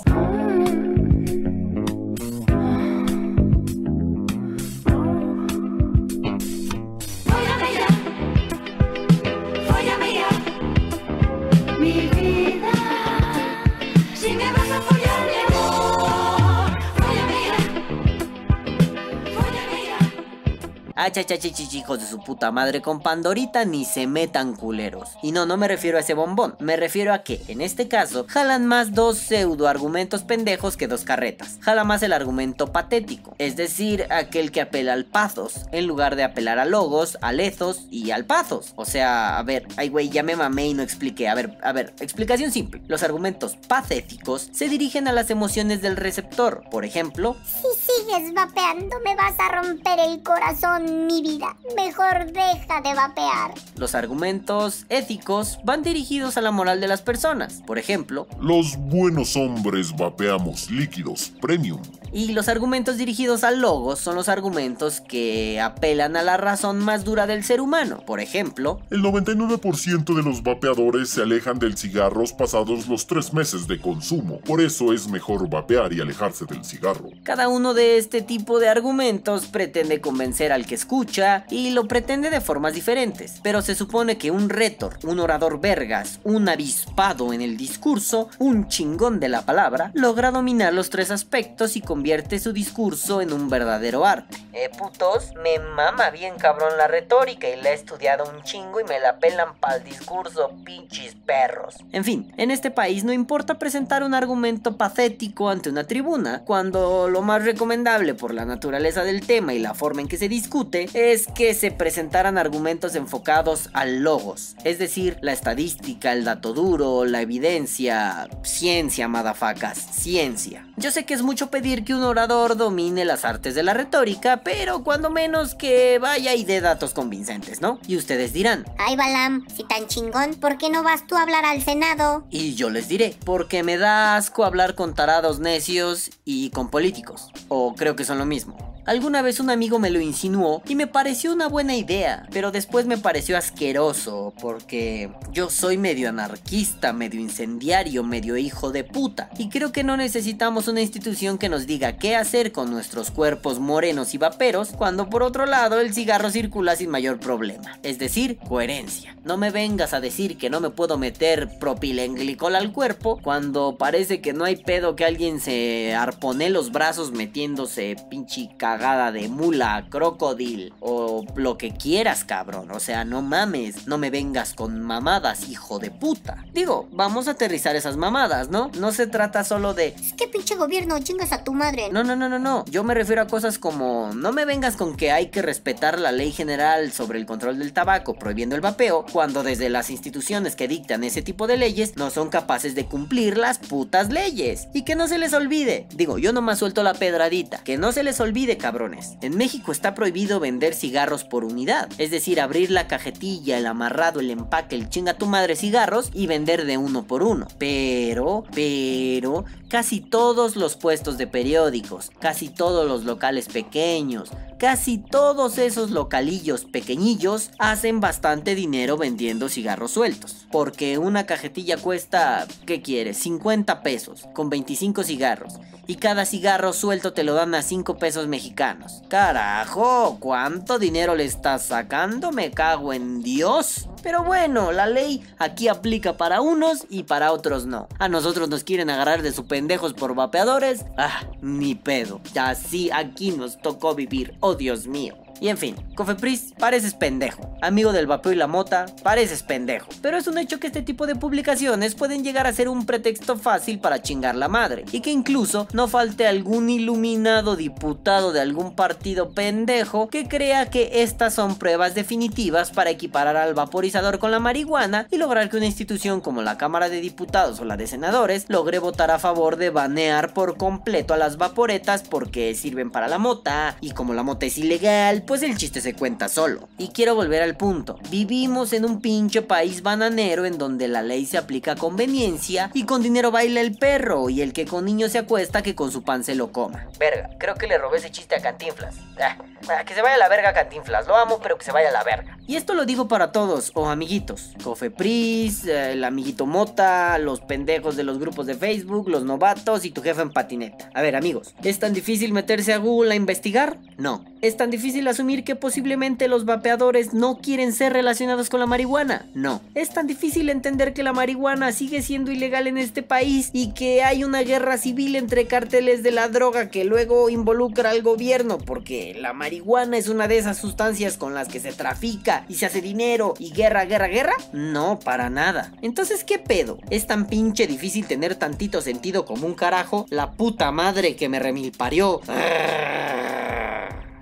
Hijos 21.72 22.00
de 22.00 22.06
su 22.06 22.18
puta 22.18 22.50
madre 22.50 22.82
con 22.82 23.00
Pandorita 23.00 23.64
ni 23.64 23.84
se 23.84 24.06
metan 24.06 24.56
culeros. 24.56 25.10
Y 25.22 25.32
no, 25.32 25.46
no 25.46 25.56
me 25.56 25.68
refiero 25.68 25.96
a 25.96 26.00
ese 26.00 26.14
bombón, 26.14 26.56
me 26.58 26.76
refiero 26.76 27.12
a 27.12 27.22
que, 27.22 27.40
en 27.48 27.60
este 27.60 27.88
caso, 27.88 28.26
jalan 28.28 28.66
más 28.66 28.92
dos 28.92 29.18
pseudo 29.18 29.68
argumentos 29.68 30.22
pendejos 30.22 30.76
que 30.76 30.88
dos 30.88 31.04
carretas. 31.04 31.58
Jala 31.60 31.84
más 31.84 32.02
el 32.02 32.12
argumento 32.12 32.72
patético, 32.72 33.34
es 33.38 33.56
decir, 33.56 34.06
aquel 34.10 34.50
que 34.50 34.60
apela 34.60 34.92
al 34.92 35.04
pathos, 35.04 35.66
en 35.72 35.86
lugar 35.86 36.16
de 36.16 36.24
apelar 36.24 36.58
a 36.58 36.64
logos, 36.64 37.18
al 37.20 37.40
ethos 37.40 37.86
y 37.90 38.10
al 38.10 38.24
pathos. 38.24 38.72
O 38.76 38.84
sea, 38.84 39.38
a 39.38 39.42
ver, 39.42 39.66
ay 39.76 39.88
güey, 39.88 40.08
ya 40.08 40.22
me 40.22 40.36
mamé 40.36 40.68
y 40.68 40.74
no 40.74 40.82
expliqué. 40.82 41.28
A 41.28 41.34
ver, 41.34 41.58
a 41.62 41.72
ver, 41.72 41.94
explicación 42.00 42.50
simple. 42.50 42.82
Los 42.88 43.02
argumentos 43.02 43.56
patéticos 43.68 44.48
se 44.52 44.68
dirigen 44.68 45.08
a 45.08 45.12
las 45.12 45.30
emociones 45.30 45.82
del 45.82 45.96
receptor. 45.96 46.62
Por 46.70 46.84
ejemplo, 46.84 47.36
si 47.44 47.92
sigues 47.92 48.34
vapeando 48.34 48.96
me 49.04 49.14
vas 49.14 49.34
a 49.38 49.60
romper 49.60 49.98
el 50.00 50.22
corazón 50.22 50.87
mi 50.88 51.22
vida. 51.22 51.56
Mejor 51.76 52.32
deja 52.32 52.80
de 52.80 52.94
vapear. 52.94 53.54
Los 53.76 53.94
argumentos 53.94 54.86
éticos 54.88 55.58
van 55.64 55.82
dirigidos 55.82 56.36
a 56.36 56.40
la 56.40 56.50
moral 56.50 56.80
de 56.80 56.88
las 56.88 57.02
personas. 57.02 57.62
Por 57.66 57.78
ejemplo, 57.78 58.26
los 58.40 58.76
buenos 58.76 59.36
hombres 59.36 59.96
vapeamos 59.96 60.70
líquidos 60.70 61.32
premium. 61.40 61.80
Y 62.12 62.32
los 62.32 62.48
argumentos 62.48 62.96
dirigidos 62.98 63.44
al 63.44 63.60
logos 63.60 63.98
son 63.98 64.14
los 64.14 64.28
argumentos 64.28 65.00
que 65.00 65.60
apelan 65.60 66.16
a 66.16 66.22
la 66.22 66.36
razón 66.36 66.78
más 66.78 67.04
dura 67.04 67.26
del 67.26 67.42
ser 67.42 67.60
humano. 67.60 68.02
Por 68.06 68.20
ejemplo, 68.20 68.80
el 68.90 69.02
99% 69.02 70.14
de 70.14 70.22
los 70.22 70.42
vapeadores 70.42 71.08
se 71.10 71.22
alejan 71.22 71.58
del 71.58 71.76
cigarro 71.76 72.18
pasados 72.36 72.88
los 72.88 73.06
tres 73.06 73.32
meses 73.32 73.68
de 73.68 73.80
consumo. 73.80 74.40
Por 74.40 74.60
eso 74.60 74.92
es 74.92 75.08
mejor 75.08 75.48
vapear 75.48 75.92
y 75.92 76.00
alejarse 76.00 76.44
del 76.46 76.64
cigarro. 76.64 77.10
Cada 77.22 77.48
uno 77.48 77.74
de 77.74 77.96
este 77.96 78.22
tipo 78.22 78.58
de 78.58 78.68
argumentos 78.68 79.46
pretende 79.46 80.00
convencer 80.00 80.52
al 80.52 80.66
que 80.66 80.74
escucha 80.74 81.44
y 81.48 81.70
lo 81.70 81.86
pretende 81.86 82.30
de 82.30 82.40
formas 82.40 82.74
diferentes. 82.74 83.40
Pero 83.42 83.62
se 83.62 83.74
supone 83.74 84.18
que 84.18 84.30
un 84.30 84.48
rétor, 84.48 84.98
un 85.04 85.20
orador 85.20 85.60
vergas, 85.60 86.20
un 86.24 86.48
avispado 86.48 87.32
en 87.32 87.40
el 87.40 87.56
discurso, 87.56 88.28
un 88.38 88.68
chingón 88.68 89.20
de 89.20 89.28
la 89.28 89.42
palabra, 89.42 89.92
logra 89.94 90.30
dominar 90.30 90.74
los 90.74 90.90
tres 90.90 91.10
aspectos 91.10 91.76
y 91.76 91.80
convierte 91.98 92.38
su 92.38 92.52
discurso 92.52 93.20
en 93.20 93.32
un 93.32 93.50
verdadero 93.50 94.06
arte. 94.06 94.36
Eh, 94.52 94.70
putos, 94.78 95.32
me 95.42 95.58
mama 95.58 96.10
bien 96.10 96.36
cabrón 96.36 96.76
la 96.76 96.86
retórica 96.86 97.48
y 97.48 97.60
la 97.60 97.70
he 97.70 97.74
estudiado 97.74 98.24
un 98.24 98.44
chingo 98.44 98.80
y 98.80 98.84
me 98.84 99.00
la 99.00 99.18
pelan 99.18 99.56
pa'l 99.58 99.82
discurso, 99.82 100.52
pinches 100.64 101.16
perros. 101.26 101.74
En 101.90 102.04
fin, 102.04 102.32
en 102.36 102.52
este 102.52 102.70
país 102.70 103.02
no 103.02 103.12
importa 103.12 103.58
presentar 103.58 104.04
un 104.04 104.14
argumento 104.14 104.76
patético 104.76 105.48
ante 105.48 105.70
una 105.70 105.84
tribuna, 105.84 106.42
cuando 106.44 107.08
lo 107.08 107.20
más 107.22 107.44
recomendable 107.44 108.14
por 108.14 108.32
la 108.32 108.44
naturaleza 108.44 109.02
del 109.02 109.26
tema 109.26 109.54
y 109.54 109.58
la 109.58 109.74
forma 109.74 110.00
en 110.00 110.06
que 110.06 110.18
se 110.18 110.28
discute 110.28 110.88
es 110.94 111.26
que 111.26 111.52
se 111.52 111.72
presentaran 111.72 112.38
argumentos 112.38 112.94
enfocados 112.94 113.70
al 113.72 114.04
logos, 114.04 114.54
es 114.62 114.78
decir, 114.78 115.18
la 115.20 115.32
estadística, 115.32 116.12
el 116.12 116.22
dato 116.22 116.52
duro, 116.52 117.04
la 117.04 117.22
evidencia, 117.22 118.28
ciencia, 118.44 119.08
madafacas, 119.08 119.78
ciencia. 119.78 120.64
Yo 120.76 120.92
sé 120.92 121.04
que 121.04 121.14
es 121.14 121.22
mucho 121.22 121.50
pedir 121.50 121.84
que 121.84 121.87
un 121.94 122.02
orador 122.02 122.56
domine 122.56 123.04
las 123.04 123.24
artes 123.24 123.54
de 123.54 123.62
la 123.62 123.74
retórica, 123.74 124.42
pero 124.42 124.82
cuando 124.84 125.10
menos 125.10 125.54
que 125.54 125.98
vaya 125.98 126.34
y 126.34 126.44
dé 126.44 126.60
datos 126.60 126.94
convincentes, 126.94 127.60
¿no? 127.60 127.78
Y 127.86 127.96
ustedes 127.96 128.32
dirán, 128.32 128.64
ay 128.78 128.96
Balam, 128.96 129.46
si 129.54 129.64
tan 129.64 129.86
chingón, 129.86 130.34
¿por 130.34 130.58
qué 130.58 130.70
no 130.70 130.82
vas 130.82 131.06
tú 131.06 131.16
a 131.16 131.22
hablar 131.22 131.44
al 131.44 131.62
Senado? 131.62 132.26
Y 132.30 132.54
yo 132.54 132.70
les 132.70 132.88
diré, 132.88 133.16
porque 133.24 133.62
me 133.62 133.78
da 133.78 134.16
asco 134.16 134.44
hablar 134.44 134.74
con 134.74 134.94
tarados 134.94 135.38
necios 135.38 136.10
y 136.24 136.50
con 136.50 136.70
políticos, 136.70 137.30
o 137.48 137.74
creo 137.74 137.96
que 137.96 138.04
son 138.04 138.18
lo 138.18 138.26
mismo. 138.26 138.67
Alguna 138.88 139.20
vez 139.20 139.38
un 139.38 139.50
amigo 139.50 139.78
me 139.78 139.90
lo 139.90 140.00
insinuó 140.00 140.62
y 140.66 140.74
me 140.74 140.86
pareció 140.86 141.30
una 141.30 141.46
buena 141.46 141.76
idea, 141.76 142.26
pero 142.32 142.50
después 142.50 142.86
me 142.86 142.96
pareció 142.96 143.36
asqueroso 143.36 144.32
porque 144.40 145.10
yo 145.30 145.50
soy 145.50 145.76
medio 145.76 146.08
anarquista, 146.08 146.94
medio 146.94 147.20
incendiario, 147.20 148.02
medio 148.02 148.38
hijo 148.38 148.72
de 148.72 148.84
puta. 148.84 149.28
Y 149.36 149.50
creo 149.50 149.72
que 149.72 149.84
no 149.84 149.98
necesitamos 149.98 150.68
una 150.68 150.80
institución 150.80 151.36
que 151.36 151.50
nos 151.50 151.66
diga 151.66 151.98
qué 151.98 152.16
hacer 152.16 152.50
con 152.50 152.70
nuestros 152.70 153.10
cuerpos 153.10 153.58
morenos 153.58 154.14
y 154.14 154.18
vaperos 154.18 154.70
cuando 154.70 155.10
por 155.10 155.22
otro 155.22 155.44
lado 155.44 155.80
el 155.80 155.92
cigarro 155.92 156.30
circula 156.30 156.74
sin 156.74 156.88
mayor 156.88 157.20
problema. 157.20 157.78
Es 157.82 157.98
decir, 157.98 158.38
coherencia. 158.38 159.14
No 159.22 159.36
me 159.36 159.50
vengas 159.50 159.92
a 159.92 160.00
decir 160.00 160.38
que 160.38 160.48
no 160.48 160.60
me 160.60 160.70
puedo 160.70 160.96
meter 160.96 161.58
propilenglicol 161.58 162.56
al 162.56 162.72
cuerpo 162.72 163.20
cuando 163.22 163.76
parece 163.76 164.22
que 164.22 164.32
no 164.32 164.44
hay 164.44 164.56
pedo 164.56 164.96
que 164.96 165.04
alguien 165.04 165.40
se 165.40 165.94
arpone 165.94 166.48
los 166.48 166.72
brazos 166.72 167.12
metiéndose 167.12 167.94
pinche 168.08 168.48
cagada 168.56 168.77
de 168.78 169.28
mula, 169.28 169.86
crocodil 169.90 170.72
o 170.80 171.26
lo 171.34 171.58
que 171.58 171.72
quieras, 171.72 172.24
cabrón. 172.24 172.70
O 172.70 172.78
sea, 172.80 173.04
no 173.04 173.22
mames, 173.22 173.88
no 173.88 173.98
me 173.98 174.08
vengas 174.08 174.54
con 174.54 174.80
mamadas, 174.82 175.48
hijo 175.48 175.78
de 175.78 175.90
puta. 175.90 176.44
Digo, 176.54 176.88
vamos 176.92 177.26
a 177.26 177.32
aterrizar 177.32 177.74
esas 177.74 177.96
mamadas, 177.96 178.50
¿no? 178.50 178.70
No 178.78 178.92
se 178.92 179.06
trata 179.08 179.42
solo 179.42 179.74
de... 179.74 179.88
Es 179.88 180.12
que 180.14 180.28
pinche 180.28 180.54
gobierno, 180.54 180.98
chingas 181.00 181.32
a 181.32 181.42
tu 181.42 181.52
madre. 181.52 181.90
No, 181.90 182.04
no, 182.04 182.14
no, 182.14 182.28
no, 182.28 182.38
no. 182.38 182.64
Yo 182.66 182.84
me 182.84 182.94
refiero 182.94 183.22
a 183.22 183.26
cosas 183.26 183.58
como... 183.58 184.12
No 184.14 184.32
me 184.32 184.44
vengas 184.44 184.76
con 184.76 184.96
que 184.96 185.10
hay 185.10 185.26
que 185.26 185.42
respetar 185.42 185.98
la 185.98 186.12
ley 186.12 186.30
general 186.30 186.92
sobre 186.92 187.18
el 187.18 187.26
control 187.26 187.58
del 187.58 187.72
tabaco 187.72 188.14
prohibiendo 188.14 188.54
el 188.54 188.60
vapeo, 188.60 189.04
cuando 189.12 189.42
desde 189.42 189.70
las 189.70 189.90
instituciones 189.90 190.54
que 190.54 190.68
dictan 190.68 191.02
ese 191.02 191.22
tipo 191.22 191.46
de 191.48 191.56
leyes 191.56 191.96
no 191.96 192.10
son 192.10 192.30
capaces 192.30 192.76
de 192.76 192.86
cumplir 192.86 193.38
las 193.38 193.58
putas 193.58 194.10
leyes. 194.10 194.68
Y 194.72 194.82
que 194.82 194.94
no 194.94 195.08
se 195.08 195.18
les 195.18 195.32
olvide. 195.32 195.86
Digo, 195.94 196.18
yo 196.18 196.32
nomás 196.32 196.60
suelto 196.60 196.84
la 196.84 196.94
pedradita. 196.94 197.58
Que 197.58 197.76
no 197.76 197.92
se 197.92 198.04
les 198.04 198.20
olvide, 198.20 198.56
cabrones. 198.68 199.16
En 199.22 199.34
México 199.34 199.72
está 199.72 199.94
prohibido 199.94 200.40
vender 200.40 200.74
cigarros 200.74 201.24
por 201.24 201.42
unidad. 201.42 201.88
Es 201.96 202.10
decir, 202.10 202.38
abrir 202.38 202.70
la 202.70 202.86
cajetilla, 202.86 203.56
el 203.56 203.66
amarrado, 203.66 204.20
el 204.20 204.30
empaque, 204.30 204.76
el 204.76 204.90
chinga 204.90 205.14
tu 205.14 205.24
madre 205.24 205.56
cigarros 205.56 206.10
y 206.12 206.26
vender 206.26 206.66
de 206.66 206.76
uno 206.76 207.04
por 207.04 207.22
uno. 207.22 207.48
Pero, 207.56 208.44
pero, 208.54 209.46
casi 209.68 210.00
todos 210.00 210.56
los 210.56 210.76
puestos 210.76 211.18
de 211.18 211.26
periódicos, 211.26 212.10
casi 212.18 212.48
todos 212.48 212.88
los 212.88 213.04
locales 213.04 213.48
pequeños, 213.48 214.30
casi 214.58 214.98
todos 214.98 215.58
esos 215.58 215.90
localillos 215.90 216.64
pequeñillos 216.64 217.50
hacen 217.58 218.00
bastante 218.00 218.54
dinero 218.54 218.96
vendiendo 218.96 219.48
cigarros 219.48 219.92
sueltos. 219.92 220.46
Porque 220.50 220.98
una 220.98 221.26
cajetilla 221.26 221.76
cuesta, 221.76 222.46
¿qué 222.66 222.82
quieres? 222.82 223.18
50 223.18 223.82
pesos, 223.82 224.26
con 224.34 224.48
25 224.50 225.04
cigarros. 225.04 225.54
Y 225.86 225.96
cada 225.96 226.26
cigarro 226.26 226.74
suelto 226.74 227.14
te 227.14 227.24
lo 227.24 227.32
dan 227.32 227.54
a 227.54 227.62
5 227.62 227.96
pesos 227.96 228.26
mexicanos. 228.26 229.02
Carajo, 229.08 230.18
¿cuánto 230.20 230.78
dinero 230.78 231.14
le 231.14 231.24
estás 231.24 231.62
sacando? 231.62 232.30
Me 232.30 232.50
cago 232.50 232.92
en 232.92 233.22
Dios. 233.22 233.88
Pero 234.02 234.24
bueno, 234.24 234.72
la 234.72 234.86
ley 234.86 235.22
aquí 235.38 235.68
aplica 235.68 236.16
para 236.16 236.40
unos 236.40 236.86
y 236.88 237.04
para 237.04 237.32
otros 237.32 237.66
no. 237.66 237.88
A 237.98 238.08
nosotros 238.08 238.48
nos 238.48 238.64
quieren 238.64 238.90
agarrar 238.90 239.22
de 239.22 239.32
su 239.32 239.46
pendejos 239.46 239.94
por 239.94 240.14
vapeadores. 240.14 240.84
Ah, 240.96 241.22
ni 241.40 241.74
pedo. 241.74 242.20
Así 242.38 242.90
aquí 242.92 243.32
nos 243.32 243.58
tocó 243.60 243.94
vivir. 243.94 244.34
Oh 244.40 244.54
Dios 244.54 244.86
mío. 244.86 245.16
Y 245.40 245.48
en 245.48 245.58
fin, 245.58 245.76
Cofepris, 245.94 246.54
pareces 246.58 246.94
pendejo. 246.94 247.56
Amigo 247.62 247.92
del 247.92 248.06
vapeo 248.06 248.32
y 248.32 248.36
la 248.36 248.46
mota, 248.46 248.86
pareces 249.02 249.42
pendejo. 249.42 249.88
Pero 250.02 250.16
es 250.16 250.26
un 250.26 250.38
hecho 250.38 250.58
que 250.58 250.66
este 250.66 250.82
tipo 250.82 251.06
de 251.06 251.16
publicaciones 251.16 251.94
pueden 251.94 252.24
llegar 252.24 252.46
a 252.46 252.52
ser 252.52 252.68
un 252.68 252.86
pretexto 252.86 253.36
fácil 253.36 253.78
para 253.78 254.02
chingar 254.02 254.34
la 254.34 254.48
madre. 254.48 254.84
Y 254.92 255.00
que 255.00 255.10
incluso 255.10 255.68
no 255.72 255.88
falte 255.88 256.26
algún 256.26 256.70
iluminado 256.70 257.56
diputado 257.56 258.32
de 258.32 258.40
algún 258.40 258.74
partido 258.74 259.30
pendejo 259.30 260.08
que 260.08 260.28
crea 260.28 260.70
que 260.70 261.02
estas 261.02 261.34
son 261.34 261.56
pruebas 261.56 261.94
definitivas 261.94 262.70
para 262.70 262.90
equiparar 262.90 263.36
al 263.36 263.54
vaporizador 263.54 264.18
con 264.18 264.30
la 264.30 264.38
marihuana 264.38 265.06
y 265.10 265.16
lograr 265.16 265.48
que 265.50 265.56
una 265.56 265.66
institución 265.66 266.20
como 266.20 266.42
la 266.42 266.58
Cámara 266.58 266.88
de 266.88 267.00
Diputados 267.00 267.60
o 267.60 267.64
la 267.64 267.76
de 267.76 267.86
Senadores 267.86 268.46
logre 268.48 268.78
votar 268.78 269.10
a 269.10 269.18
favor 269.18 269.56
de 269.56 269.70
banear 269.70 270.32
por 270.32 270.56
completo 270.56 271.14
a 271.14 271.16
las 271.16 271.36
vaporetas 271.36 272.02
porque 272.02 272.54
sirven 272.54 272.90
para 272.90 273.08
la 273.08 273.18
mota 273.18 273.76
y 273.80 273.92
como 273.92 274.14
la 274.14 274.22
mota 274.22 274.46
es 274.46 274.58
ilegal, 274.58 275.22
pues 275.28 275.42
el 275.42 275.58
chiste 275.58 275.82
se 275.82 275.92
cuenta 275.92 276.26
solo. 276.26 276.70
Y 276.78 276.88
quiero 276.88 277.14
volver 277.14 277.42
al 277.42 277.54
punto. 277.54 277.98
Vivimos 278.08 278.72
en 278.72 278.86
un 278.86 279.02
pinche 279.02 279.42
país 279.42 279.82
bananero 279.82 280.46
en 280.46 280.56
donde 280.56 280.88
la 280.88 281.02
ley 281.02 281.26
se 281.26 281.36
aplica 281.36 281.72
a 281.72 281.76
conveniencia 281.76 282.70
y 282.72 282.84
con 282.84 283.02
dinero 283.02 283.30
baila 283.30 283.60
el 283.60 283.76
perro 283.76 284.30
y 284.30 284.40
el 284.40 284.54
que 284.54 284.64
con 284.64 284.86
niños 284.86 285.12
se 285.12 285.18
acuesta 285.18 285.60
que 285.60 285.74
con 285.74 285.92
su 285.92 286.02
pan 286.02 286.24
se 286.24 286.34
lo 286.34 286.50
coma. 286.50 286.86
Verga, 286.98 287.28
creo 287.38 287.56
que 287.56 287.66
le 287.66 287.76
robé 287.76 287.98
ese 287.98 288.10
chiste 288.10 288.36
a 288.36 288.40
Cantinflas. 288.40 288.96
Ah, 289.20 289.36
ah, 289.68 289.84
que 289.84 289.92
se 289.92 290.00
vaya 290.00 290.14
a 290.14 290.18
la 290.18 290.30
verga 290.30 290.54
Cantinflas. 290.54 291.06
Lo 291.06 291.14
amo, 291.14 291.38
pero 291.42 291.58
que 291.58 291.64
se 291.66 291.72
vaya 291.72 291.90
a 291.90 291.92
la 291.92 292.04
verga. 292.04 292.38
Y 292.46 292.56
esto 292.56 292.72
lo 292.72 292.86
digo 292.86 293.08
para 293.08 293.30
todos, 293.30 293.72
o 293.74 293.90
amiguitos. 293.90 294.52
Cofepris, 294.64 295.66
eh, 295.66 295.92
el 295.92 296.04
amiguito 296.04 296.46
Mota, 296.46 297.18
los 297.18 297.42
pendejos 297.42 297.94
de 297.96 298.04
los 298.04 298.18
grupos 298.18 298.46
de 298.46 298.54
Facebook, 298.54 299.10
los 299.10 299.24
novatos 299.24 299.84
y 299.84 299.90
tu 299.90 300.00
jefe 300.00 300.22
en 300.22 300.32
patineta. 300.32 300.88
A 300.94 301.02
ver, 301.02 301.14
amigos, 301.14 301.54
¿es 301.62 301.78
tan 301.78 301.92
difícil 301.92 302.32
meterse 302.32 302.72
a 302.72 302.78
Google 302.78 303.12
a 303.12 303.16
investigar? 303.16 303.76
No. 303.98 304.24
¿Es 304.40 304.56
tan 304.56 304.70
difícil 304.70 305.06
asumir 305.18 305.42
que 305.42 305.56
posiblemente 305.56 306.28
los 306.28 306.44
vapeadores 306.44 307.12
no 307.12 307.38
quieren 307.38 307.72
ser 307.72 307.92
relacionados 307.92 308.48
con 308.48 308.60
la 308.60 308.66
marihuana? 308.66 309.26
No. 309.34 309.60
¿Es 309.74 309.90
tan 309.90 310.06
difícil 310.06 310.48
entender 310.48 310.94
que 310.94 311.02
la 311.02 311.12
marihuana 311.12 311.72
sigue 311.72 312.02
siendo 312.02 312.30
ilegal 312.30 312.68
en 312.68 312.78
este 312.78 313.02
país 313.02 313.50
y 313.52 313.74
que 313.74 314.04
hay 314.04 314.22
una 314.22 314.42
guerra 314.42 314.78
civil 314.78 315.16
entre 315.16 315.48
cárteles 315.48 316.04
de 316.04 316.12
la 316.12 316.28
droga 316.28 316.70
que 316.70 316.84
luego 316.84 317.30
involucra 317.30 317.90
al 317.90 318.02
gobierno 318.02 318.58
porque 318.58 319.16
la 319.18 319.32
marihuana 319.32 319.96
es 319.96 320.06
una 320.06 320.28
de 320.28 320.38
esas 320.38 320.58
sustancias 320.58 321.16
con 321.16 321.34
las 321.34 321.48
que 321.48 321.58
se 321.58 321.72
trafica 321.72 322.44
y 322.48 322.54
se 322.54 322.66
hace 322.66 322.80
dinero 322.80 323.34
y 323.40 323.50
guerra, 323.50 323.86
guerra, 323.86 324.06
guerra? 324.06 324.34
No, 324.52 325.00
para 325.00 325.30
nada. 325.30 325.72
Entonces, 325.82 326.22
¿qué 326.22 326.38
pedo? 326.38 326.78
¿Es 326.90 327.08
tan 327.08 327.26
pinche 327.26 327.66
difícil 327.66 328.06
tener 328.06 328.36
tantito 328.36 328.82
sentido 328.82 329.24
como 329.24 329.48
un 329.48 329.54
carajo? 329.54 330.06
La 330.10 330.30
puta 330.30 330.70
madre 330.70 331.16
que 331.16 331.28
me 331.28 331.40
remilparió. 331.40 332.20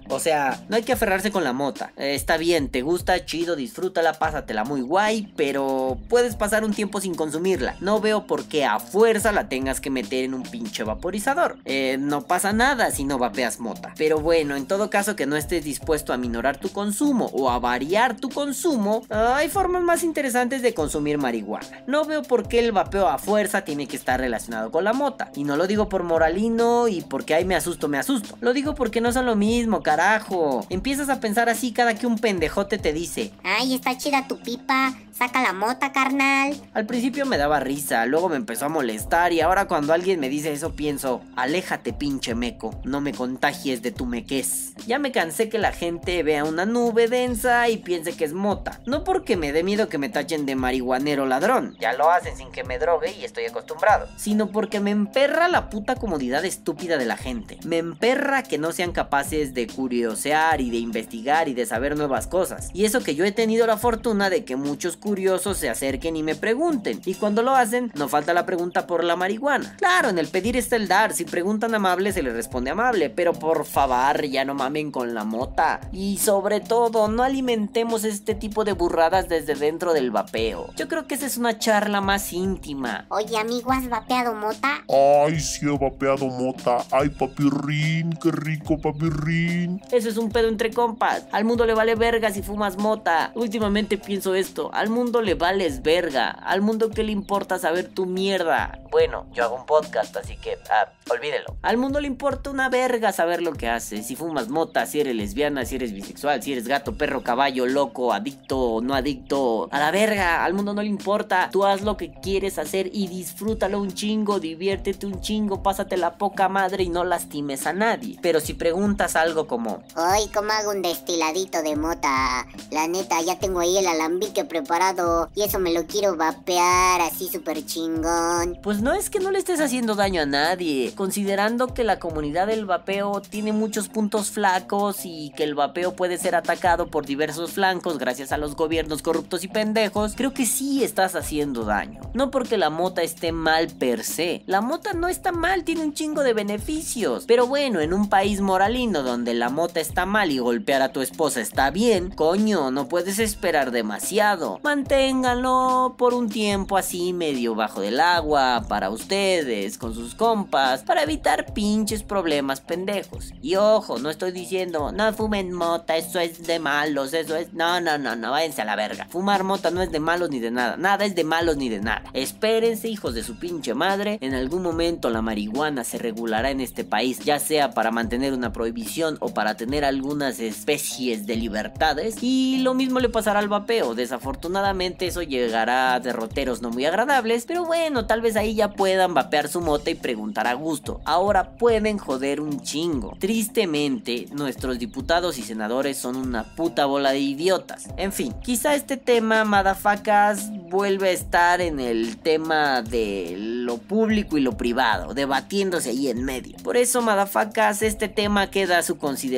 O 0.09 0.21
sea, 0.21 0.61
no 0.69 0.77
hay 0.77 0.83
que 0.83 0.92
aferrarse 0.92 1.31
con 1.31 1.45
la 1.45 1.53
mota. 1.53 1.92
Eh, 1.97 2.14
está 2.14 2.37
bien, 2.37 2.69
te 2.69 2.83
gusta, 2.83 3.25
chido, 3.25 3.57
disfrútala, 3.57 4.14
pásatela 4.14 4.64
muy 4.64 4.81
guay, 4.81 5.33
pero 5.37 5.99
puedes 6.09 6.37
pasar 6.37 6.64
un 6.64 6.73
tiempo 6.73 7.01
sin 7.01 7.14
consumirla. 7.14 7.77
No 7.81 8.01
veo 8.01 8.27
por 8.27 8.45
qué 8.45 8.64
a 8.64 8.79
fuerza 8.79 9.33
la 9.33 9.49
tengas 9.49 9.81
que 9.81 9.90
meter 9.90 10.25
en 10.25 10.35
un 10.35 10.42
pinche 10.42 10.85
vaporizador. 10.85 11.59
Eh, 11.64 11.97
no 11.99 12.23
pasa 12.23 12.53
nada 12.53 12.90
si 12.90 13.05
no 13.05 13.19
vapeas 13.19 13.61
mota. 13.61 13.95
Pero 13.97 14.21
bueno, 14.21 14.57
en 14.57 14.66
todo 14.66 14.90
caso 14.90 15.16
que 15.16 15.27
no 15.27 15.37
estés 15.37 15.64
dispuesto 15.64 16.12
a 16.12 16.16
minorar 16.16 16.59
tu 16.59 16.71
consumo 16.71 17.31
o 17.33 17.51
a 17.51 17.59
variar 17.59 18.16
tu 18.16 18.29
consumo, 18.29 19.05
hay 19.11 19.49
formas 19.49 19.83
más 19.83 20.03
interesantes 20.03 20.62
de 20.62 20.75
consumir 20.75 21.19
marihuana. 21.19 21.85
No 21.87 22.05
veo 22.05 22.23
por 22.23 22.49
qué 22.49 22.59
el 22.61 22.73
vapeo 22.73 23.09
a 23.09 23.19
fuerza 23.19 23.62
tiene 23.62 23.87
que 23.87 23.97
estar 23.97 24.21
relacionado 24.21 24.71
con 24.71 24.85
la 24.85 24.92
mota. 24.92 25.31
Y 25.35 25.45
no 25.45 25.57
lo 25.57 25.66
digo 25.66 25.88
por 25.88 26.03
moralino 26.03 26.88
y 26.88 27.03
porque 27.03 27.35
ahí 27.35 27.45
me 27.45 27.55
asusto, 27.55 27.88
me 27.88 27.99
asusto. 27.99 28.37
Lo 28.40 28.53
digo 28.53 28.75
porque 28.75 29.01
no 29.01 29.12
son 29.12 29.27
lo 29.27 29.37
mismo, 29.37 29.83
carajo. 29.97 30.67
Empiezas 30.69 31.09
a 31.09 31.21
pensar 31.21 31.49
así 31.49 31.73
cada 31.73 31.95
que 31.95 32.07
un 32.07 32.19
pendejote 32.19 32.77
te 32.79 32.93
dice. 32.93 33.33
Ay, 33.43 33.75
está 33.75 33.97
chida 33.97 34.29
tu 34.29 34.39
pipa. 34.39 34.95
Saca 35.17 35.41
la 35.43 35.55
mota, 35.55 35.93
carnal. 35.93 36.55
Al 36.75 36.85
principio 36.85 37.25
me 37.25 37.39
daba 37.39 37.59
risa, 37.59 38.05
luego 38.05 38.29
me 38.29 38.37
empezó 38.37 38.67
a 38.67 38.69
molestar 38.69 39.33
y 39.33 39.41
ahora 39.41 39.67
cuando 39.67 39.95
alguien 39.95 40.21
me 40.21 40.29
dice 40.29 40.53
eso 40.53 40.77
pienso, 40.77 41.23
aléjate 41.37 41.95
pinche 41.95 42.35
meco, 42.35 42.79
no 42.85 43.01
me 43.01 43.15
contagies 43.15 43.81
de 43.81 43.93
tu 43.93 44.05
mequez. 44.05 44.75
Ya 44.87 44.99
me 44.99 45.13
cansé 45.13 45.49
que 45.49 45.57
la 45.57 45.73
gente 45.73 46.23
vea 46.23 46.45
una 46.45 46.67
nube 46.67 47.09
densa 47.09 47.67
y 47.71 47.79
piense 47.79 48.15
que 48.15 48.27
es 48.27 48.35
mota, 48.35 48.83
no 48.85 49.05
porque 49.05 49.39
me 49.39 49.53
dé 49.53 49.63
miedo 49.63 49.89
que 49.89 49.97
me 49.97 50.11
tachen 50.11 50.45
de 50.45 50.55
marihuanero 50.55 51.25
ladrón, 51.25 51.79
Ya 51.81 51.95
lo 51.95 52.11
hacen 52.11 52.37
sin 52.37 52.53
que 52.53 52.65
me 52.65 52.79
drogue 52.79 53.17
y 53.19 53.25
estoy 53.25 53.47
acostumbrado. 53.47 54.09
sino 54.19 54.49
porque 54.53 54.81
me 54.81 54.91
emperra 54.91 55.49
la 55.49 55.71
puta 55.71 55.95
comodidad 55.97 56.45
estúpida 56.45 56.99
de 56.99 57.07
la 57.07 57.17
gente. 57.17 57.59
Me 57.65 57.79
emperra 57.79 58.43
que 58.43 58.59
no 58.59 58.71
sean 58.71 58.93
capaces 58.93 59.55
de 59.55 59.67
curiosear 59.87 60.61
y 60.61 60.70
de 60.70 60.79
investigar 60.79 61.49
y 61.49 61.55
de 61.55 61.64
saber 61.64 61.96
nuevas 61.96 62.27
cosas. 62.27 62.70
Y 62.72 62.87
eso 62.87 63.05
que 63.05 63.14
yo 63.14 63.25
he 63.25 63.31
tenido 63.31 63.68
la 63.68 63.77
fortuna 63.77 64.31
de 64.31 64.44
que 64.44 64.57
muchos 64.57 64.96
curiosos 64.96 65.59
se 65.59 65.70
acerquen 65.70 66.16
y 66.16 66.25
me 66.25 66.35
pregunten. 66.35 67.01
Y 67.05 67.14
cuando 67.14 67.44
lo 67.44 67.55
hacen, 67.55 67.92
no 67.94 68.09
falta 68.09 68.35
la 68.35 68.44
pregunta 68.46 68.88
por 68.88 69.05
la 69.05 69.14
marihuana. 69.14 69.77
Claro, 69.79 70.09
en 70.09 70.18
el 70.18 70.27
pedir 70.27 70.57
está 70.57 70.75
el 70.75 70.88
dar. 70.88 71.12
Si 71.12 71.25
preguntan 71.25 71.72
amable, 71.72 72.12
se 72.12 72.25
les 72.25 72.33
responde 72.33 72.72
amable. 72.72 73.11
Pero 73.11 73.33
por 73.33 73.64
favor, 73.64 74.27
ya 74.27 74.44
no 74.44 74.55
mamen 74.55 74.90
con 74.90 75.14
la 75.14 75.22
mota. 75.22 75.81
Y 75.92 76.18
sobre 76.18 76.59
todo, 76.59 77.07
no 77.07 77.22
alimentemos 77.22 78.03
este 78.03 78.35
tipo 78.35 78.64
de 78.64 78.72
burradas 78.72 79.29
desde 79.29 79.55
dentro 79.55 79.92
del 79.92 80.11
vapeo. 80.11 80.72
Yo 80.75 80.88
creo 80.88 81.07
que 81.07 81.14
esa 81.14 81.27
es 81.27 81.37
una 81.37 81.61
charla 81.61 82.01
más 82.01 82.33
íntima. 82.33 83.07
Oye, 83.11 83.38
amigo, 83.38 83.70
¿has 83.70 83.88
vapeado 83.88 84.35
mota? 84.35 84.85
Ay, 84.88 85.38
sí 85.38 85.64
he 85.64 85.79
vapeado 85.79 86.27
mota. 86.27 86.79
Ay, 86.90 87.11
papirrín, 87.11 88.11
qué 88.20 88.33
rico 88.33 88.81
papirrín. 88.81 89.76
Eso 89.91 90.09
es 90.09 90.17
un 90.17 90.31
pedo 90.31 90.49
entre 90.49 90.71
compas. 90.71 91.25
Al 91.33 91.45
mundo 91.45 91.67
le 91.67 91.75
vale 91.75 91.95
verga 91.95 92.31
si 92.31 92.43
fumas 92.43 92.79
mota. 92.79 93.33
Últimamente 93.35 93.99
pienso 93.99 94.35
esto. 94.35 94.71
Al 94.73 94.89
mundo 94.89 95.23
le 95.23 95.35
vales 95.35 95.83
verga. 95.83 96.31
Al 96.31 96.62
mundo 96.62 96.91
que 96.91 97.03
le 97.03 97.12
importa 97.12 97.59
saber 97.59 97.89
tu 97.89 98.07
mierda. 98.07 98.81
Bueno, 98.91 99.27
yo 99.33 99.45
hago 99.45 99.57
un 99.57 99.67
podcast, 99.67 100.17
así 100.17 100.37
que 100.37 100.57
ah, 100.71 100.91
olvídelo. 101.11 101.57
Al 101.62 101.77
mundo 101.77 102.01
le 102.01 102.07
importa 102.07 102.51
una 102.51 102.69
verga 102.69 103.12
saber 103.12 103.43
lo 103.43 103.53
que 103.53 103.69
haces. 103.69 104.07
Si 104.07 104.17
fumas 104.17 104.49
mota, 104.49 104.87
si 104.87 105.01
eres 105.01 105.15
lesbiana, 105.15 105.65
si 105.65 105.77
eres 105.77 105.93
bisexual, 105.93 106.43
si 106.43 106.53
eres 106.53 106.67
gato, 106.67 106.97
perro, 106.97 107.23
caballo, 107.23 107.67
loco, 107.67 108.12
adicto 108.12 108.67
no 108.83 108.95
adicto. 108.95 109.69
A 109.71 109.79
la 109.79 109.91
verga, 109.91 110.45
al 110.45 110.55
mundo 110.55 110.75
no 110.75 110.83
le 110.83 110.89
importa. 110.89 111.49
Tú 111.53 111.65
haz 111.65 111.83
lo 111.83 111.97
que 111.97 112.12
quieres 112.12 112.59
hacer 112.59 112.91
y 112.93 113.09
disfrútalo 113.09 113.81
un 113.81 113.93
chingo, 113.93 114.41
diviértete 114.41 115.07
un 115.07 115.21
chingo, 115.21 115.62
pásate 115.62 115.97
la 115.97 116.17
poca 116.19 116.49
madre 116.49 116.85
y 116.85 116.89
no 116.89 117.05
lastimes 117.05 117.67
a 117.67 117.73
nadie. 117.73 118.19
Pero 118.23 118.41
si 118.41 118.55
preguntas 118.55 119.17
algo 119.17 119.47
como, 119.47 119.66
Hoy, 119.97 120.31
¿cómo 120.35 120.51
hago 120.53 120.71
un 120.71 120.83
destiladito 120.83 121.63
de 121.63 121.77
mota? 121.77 122.47
La 122.71 122.89
neta, 122.89 123.21
ya 123.21 123.39
tengo 123.39 123.61
ahí 123.61 123.77
el 123.77 123.87
alambique 123.87 124.45
preparado 124.45 125.29
y 125.35 125.43
eso 125.43 125.59
me 125.59 125.73
lo 125.73 125.87
quiero 125.87 126.17
vapear 126.17 127.03
así 127.03 127.29
súper 127.29 127.65
chingón. 127.67 128.59
Pues 128.63 128.81
no 128.81 128.95
es 128.95 129.11
que 129.11 129.21
no 129.21 129.31
le 129.31 129.39
estés 129.39 129.61
haciendo 129.61 129.95
daño 129.95 130.23
a 130.23 130.27
nadie, 130.27 130.95
considerando 130.95 131.75
que 131.75 131.85
la 131.85 131.99
comunidad 131.99 132.47
del 132.47 132.65
vapeo 132.65 133.21
tiene 133.21 133.53
muchos 133.53 133.89
puntos 133.89 134.31
flacos 134.31 134.47
flacos 134.47 135.01
y 135.05 135.33
que 135.37 135.43
el 135.43 135.57
vapeo 135.57 135.97
puede 135.97 136.19
ser 136.19 136.37
atacado 136.37 136.87
por 136.87 137.05
diversos 137.05 137.51
flancos 137.51 137.99
gracias 137.99 138.31
a 138.31 138.39
los 138.39 138.55
gobiernos 138.55 139.03
corruptos 139.03 139.43
y 139.43 139.49
pendejos, 139.49 140.15
creo 140.15 140.33
que 140.33 140.47
sí 140.47 140.85
estás 140.85 141.17
haciendo 141.17 141.65
daño. 141.65 142.01
No 142.15 142.31
porque 142.31 142.57
la 142.57 142.71
mota 142.71 143.03
esté 143.03 143.33
mal 143.33 143.67
per 143.69 144.05
se. 144.05 144.43
La 144.47 144.61
mota 144.61 144.93
no 144.93 145.09
está 145.09 145.33
mal, 145.33 145.65
tiene 145.65 145.83
un 145.83 145.95
chingo 145.95 146.23
de 146.23 146.33
beneficios. 146.33 147.25
Pero 147.27 147.49
bueno, 147.49 147.81
en 147.81 147.93
un 147.93 148.09
país 148.09 148.41
moralino 148.41 149.03
donde 149.03 149.35
la 149.35 149.51
mota 149.57 149.81
está 149.81 150.05
mal 150.05 150.31
y 150.31 150.38
golpear 150.38 150.83
a 150.83 150.92
tu 150.92 151.01
esposa 151.01 151.40
está 151.40 151.71
bien, 151.71 152.11
coño, 152.11 152.71
no 152.71 152.88
puedes 152.88 153.19
esperar 153.19 153.71
demasiado. 153.71 154.61
Manténganlo 154.62 155.95
por 155.97 156.12
un 156.12 156.29
tiempo 156.29 156.77
así 156.77 157.14
medio 157.14 157.55
bajo 157.55 157.81
del 157.81 158.01
agua, 158.01 158.66
para 158.69 158.90
ustedes, 158.90 159.79
con 159.79 159.95
sus 159.95 160.14
compas, 160.14 160.83
para 160.83 161.05
evitar 161.05 161.55
pinches 161.55 162.03
problemas 162.03 162.61
pendejos. 162.61 163.33
Y 163.40 163.55
ojo, 163.55 163.99
no 163.99 164.11
estoy 164.11 164.31
diciendo, 164.31 164.92
no 164.92 165.11
fumen 165.14 165.55
mota, 165.55 165.97
eso 165.97 166.21
es 166.21 166.47
de 166.47 166.59
malos, 166.59 167.14
eso 167.14 167.35
es... 167.35 167.55
No, 167.55 167.81
no, 167.81 167.97
no, 167.97 168.14
no, 168.14 168.33
váyanse 168.33 168.61
a 168.61 168.66
la 168.66 168.77
verga. 168.77 169.07
Fumar 169.09 169.42
mota 169.42 169.71
no 169.71 169.81
es 169.81 169.90
de 169.90 170.01
malos 170.01 170.29
ni 170.29 170.38
de 170.38 170.51
nada, 170.51 170.77
nada 170.77 171.07
es 171.07 171.14
de 171.14 171.25
malos 171.25 171.57
ni 171.57 171.71
de 171.71 171.81
nada. 171.81 172.03
Espérense, 172.12 172.88
hijos 172.88 173.14
de 173.14 173.23
su 173.23 173.38
pinche 173.38 173.73
madre, 173.73 174.19
en 174.21 174.35
algún 174.35 174.62
momento 174.62 175.09
la 175.09 175.23
marihuana 175.23 175.83
se 175.83 175.97
regulará 175.97 176.51
en 176.51 176.61
este 176.61 176.85
país, 176.85 177.21
ya 177.21 177.38
sea 177.38 177.71
para 177.71 177.90
mantener 177.90 178.35
una 178.35 178.53
prohibición 178.53 179.16
o 179.21 179.31
para 179.31 179.46
tener 179.55 179.85
algunas 179.85 180.41
especies 180.41 181.27
de 181.27 181.37
libertades. 181.37 182.17
Y 182.23 182.59
lo 182.59 182.75
mismo 182.75 183.01
le 183.01 183.09
pasará 183.09 183.39
al 183.39 183.49
vapeo, 183.49 183.95
desafortunadamente 183.95 185.07
eso 185.07 185.23
llegará 185.23 185.95
a 185.95 186.01
derroteros 186.01 186.63
no 186.63 186.71
muy 186.71 186.85
agradables, 186.85 187.45
pero 187.47 187.65
bueno, 187.65 188.07
tal 188.07 188.21
vez 188.21 188.37
ahí 188.37 188.55
ya 188.55 188.73
puedan 188.73 189.15
vapear 189.15 189.49
su 189.49 189.61
mota 189.61 189.91
y 189.91 189.95
preguntar 189.95 190.47
a 190.47 190.55
gusto. 190.55 191.01
Ahora 191.05 191.57
pueden 191.57 191.99
joder 191.99 192.41
un 192.41 192.61
chingo. 192.61 193.17
Tristemente, 193.19 194.27
nuestros 194.33 194.79
diputados 194.79 195.39
y 195.39 195.43
senadores 195.43 195.99
son 195.99 196.17
una 196.17 196.55
puta 196.57 196.87
bola 196.87 197.13
de 197.13 197.21
idiotas. 197.21 197.89
En 197.97 198.13
fin, 198.13 198.35
quizá 198.43 198.75
este 198.75 198.97
tema, 198.97 199.45
madafacas, 199.45 200.51
vuelve 200.69 201.09
a 201.09 201.13
estar 201.13 201.61
en 201.61 201.81
el 201.81 202.17
tema 202.17 202.83
de 202.83 203.35
lo 203.37 203.79
público 203.79 204.39
y 204.39 204.41
lo 204.41 204.57
privado, 204.57 205.15
debatiéndose 205.15 205.91
ahí 205.91 206.09
en 206.09 206.25
medio. 206.25 206.57
Por 206.63 206.77
eso, 206.77 207.03
madafacas, 207.03 207.83
este 207.83 208.09
tema 208.09 208.51
queda 208.51 208.79
a 208.79 208.83
su 208.83 208.99
consideración 208.99 209.36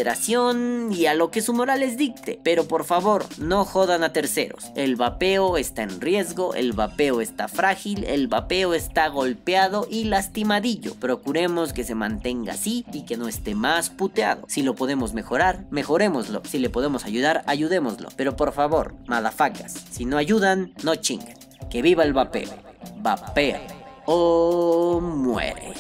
y 0.91 1.07
a 1.07 1.15
lo 1.15 1.31
que 1.31 1.43
su 1.43 1.53
moral 1.53 1.81
les 1.81 1.97
dicte. 1.97 2.41
Pero 2.43 2.69
por 2.69 2.85
favor, 2.85 3.25
no 3.39 3.65
jodan 3.65 4.05
a 4.05 4.13
terceros. 4.13 4.71
El 4.75 4.97
vapeo 4.97 5.57
está 5.57 5.83
en 5.83 6.01
riesgo, 6.01 6.55
el 6.55 6.73
vapeo 6.73 7.21
está 7.21 7.49
frágil, 7.49 8.05
el 8.05 8.29
vapeo 8.29 8.75
está 8.75 9.09
golpeado 9.09 9.87
y 9.91 10.05
lastimadillo. 10.05 10.95
Procuremos 10.95 11.73
que 11.73 11.85
se 11.85 11.95
mantenga 11.95 12.55
así 12.55 12.85
y 12.93 13.03
que 13.03 13.17
no 13.17 13.29
esté 13.29 13.55
más 13.55 13.91
puteado. 13.91 14.45
Si 14.49 14.63
lo 14.63 14.75
podemos 14.75 15.15
mejorar, 15.15 15.65
mejorémoslo. 15.71 16.43
Si 16.45 16.59
le 16.59 16.71
podemos 16.71 17.05
ayudar, 17.05 17.43
ayudémoslo. 17.47 18.09
Pero 18.17 18.37
por 18.37 18.53
favor, 18.53 18.95
madafacas, 19.07 19.75
si 19.91 20.05
no 20.05 20.17
ayudan, 20.17 20.73
no 20.83 20.95
chinguen. 20.95 21.37
Que 21.71 21.83
viva 21.83 22.05
el 22.05 22.13
vapeo. 22.13 22.51
Vapea 22.99 23.61
o 24.07 25.01
muere. 25.01 25.75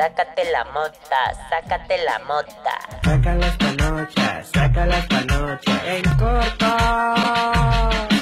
Sácate 0.00 0.50
la 0.50 0.64
mota, 0.64 1.34
sácate 1.50 1.98
la 2.04 2.18
mota. 2.20 2.78
Saca 3.04 3.34
las 3.34 3.54
panochas, 3.58 4.48
saca 4.50 4.86
las 4.86 5.06
panochas 5.08 5.84
en 5.84 6.02
corto. 6.16 6.66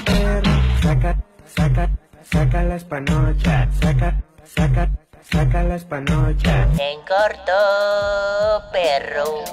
Perro, 0.05 0.51
saca, 0.83 1.17
saca, 1.47 1.89
saca 2.25 2.63
las 2.65 2.83
panochas, 2.83 3.69
saca, 3.81 4.21
saca, 4.43 4.91
saca 5.23 5.63
las 5.63 5.85
panochas. 5.85 6.67
En 6.81 7.01
corto, 7.03 7.53
perro. 8.73 9.45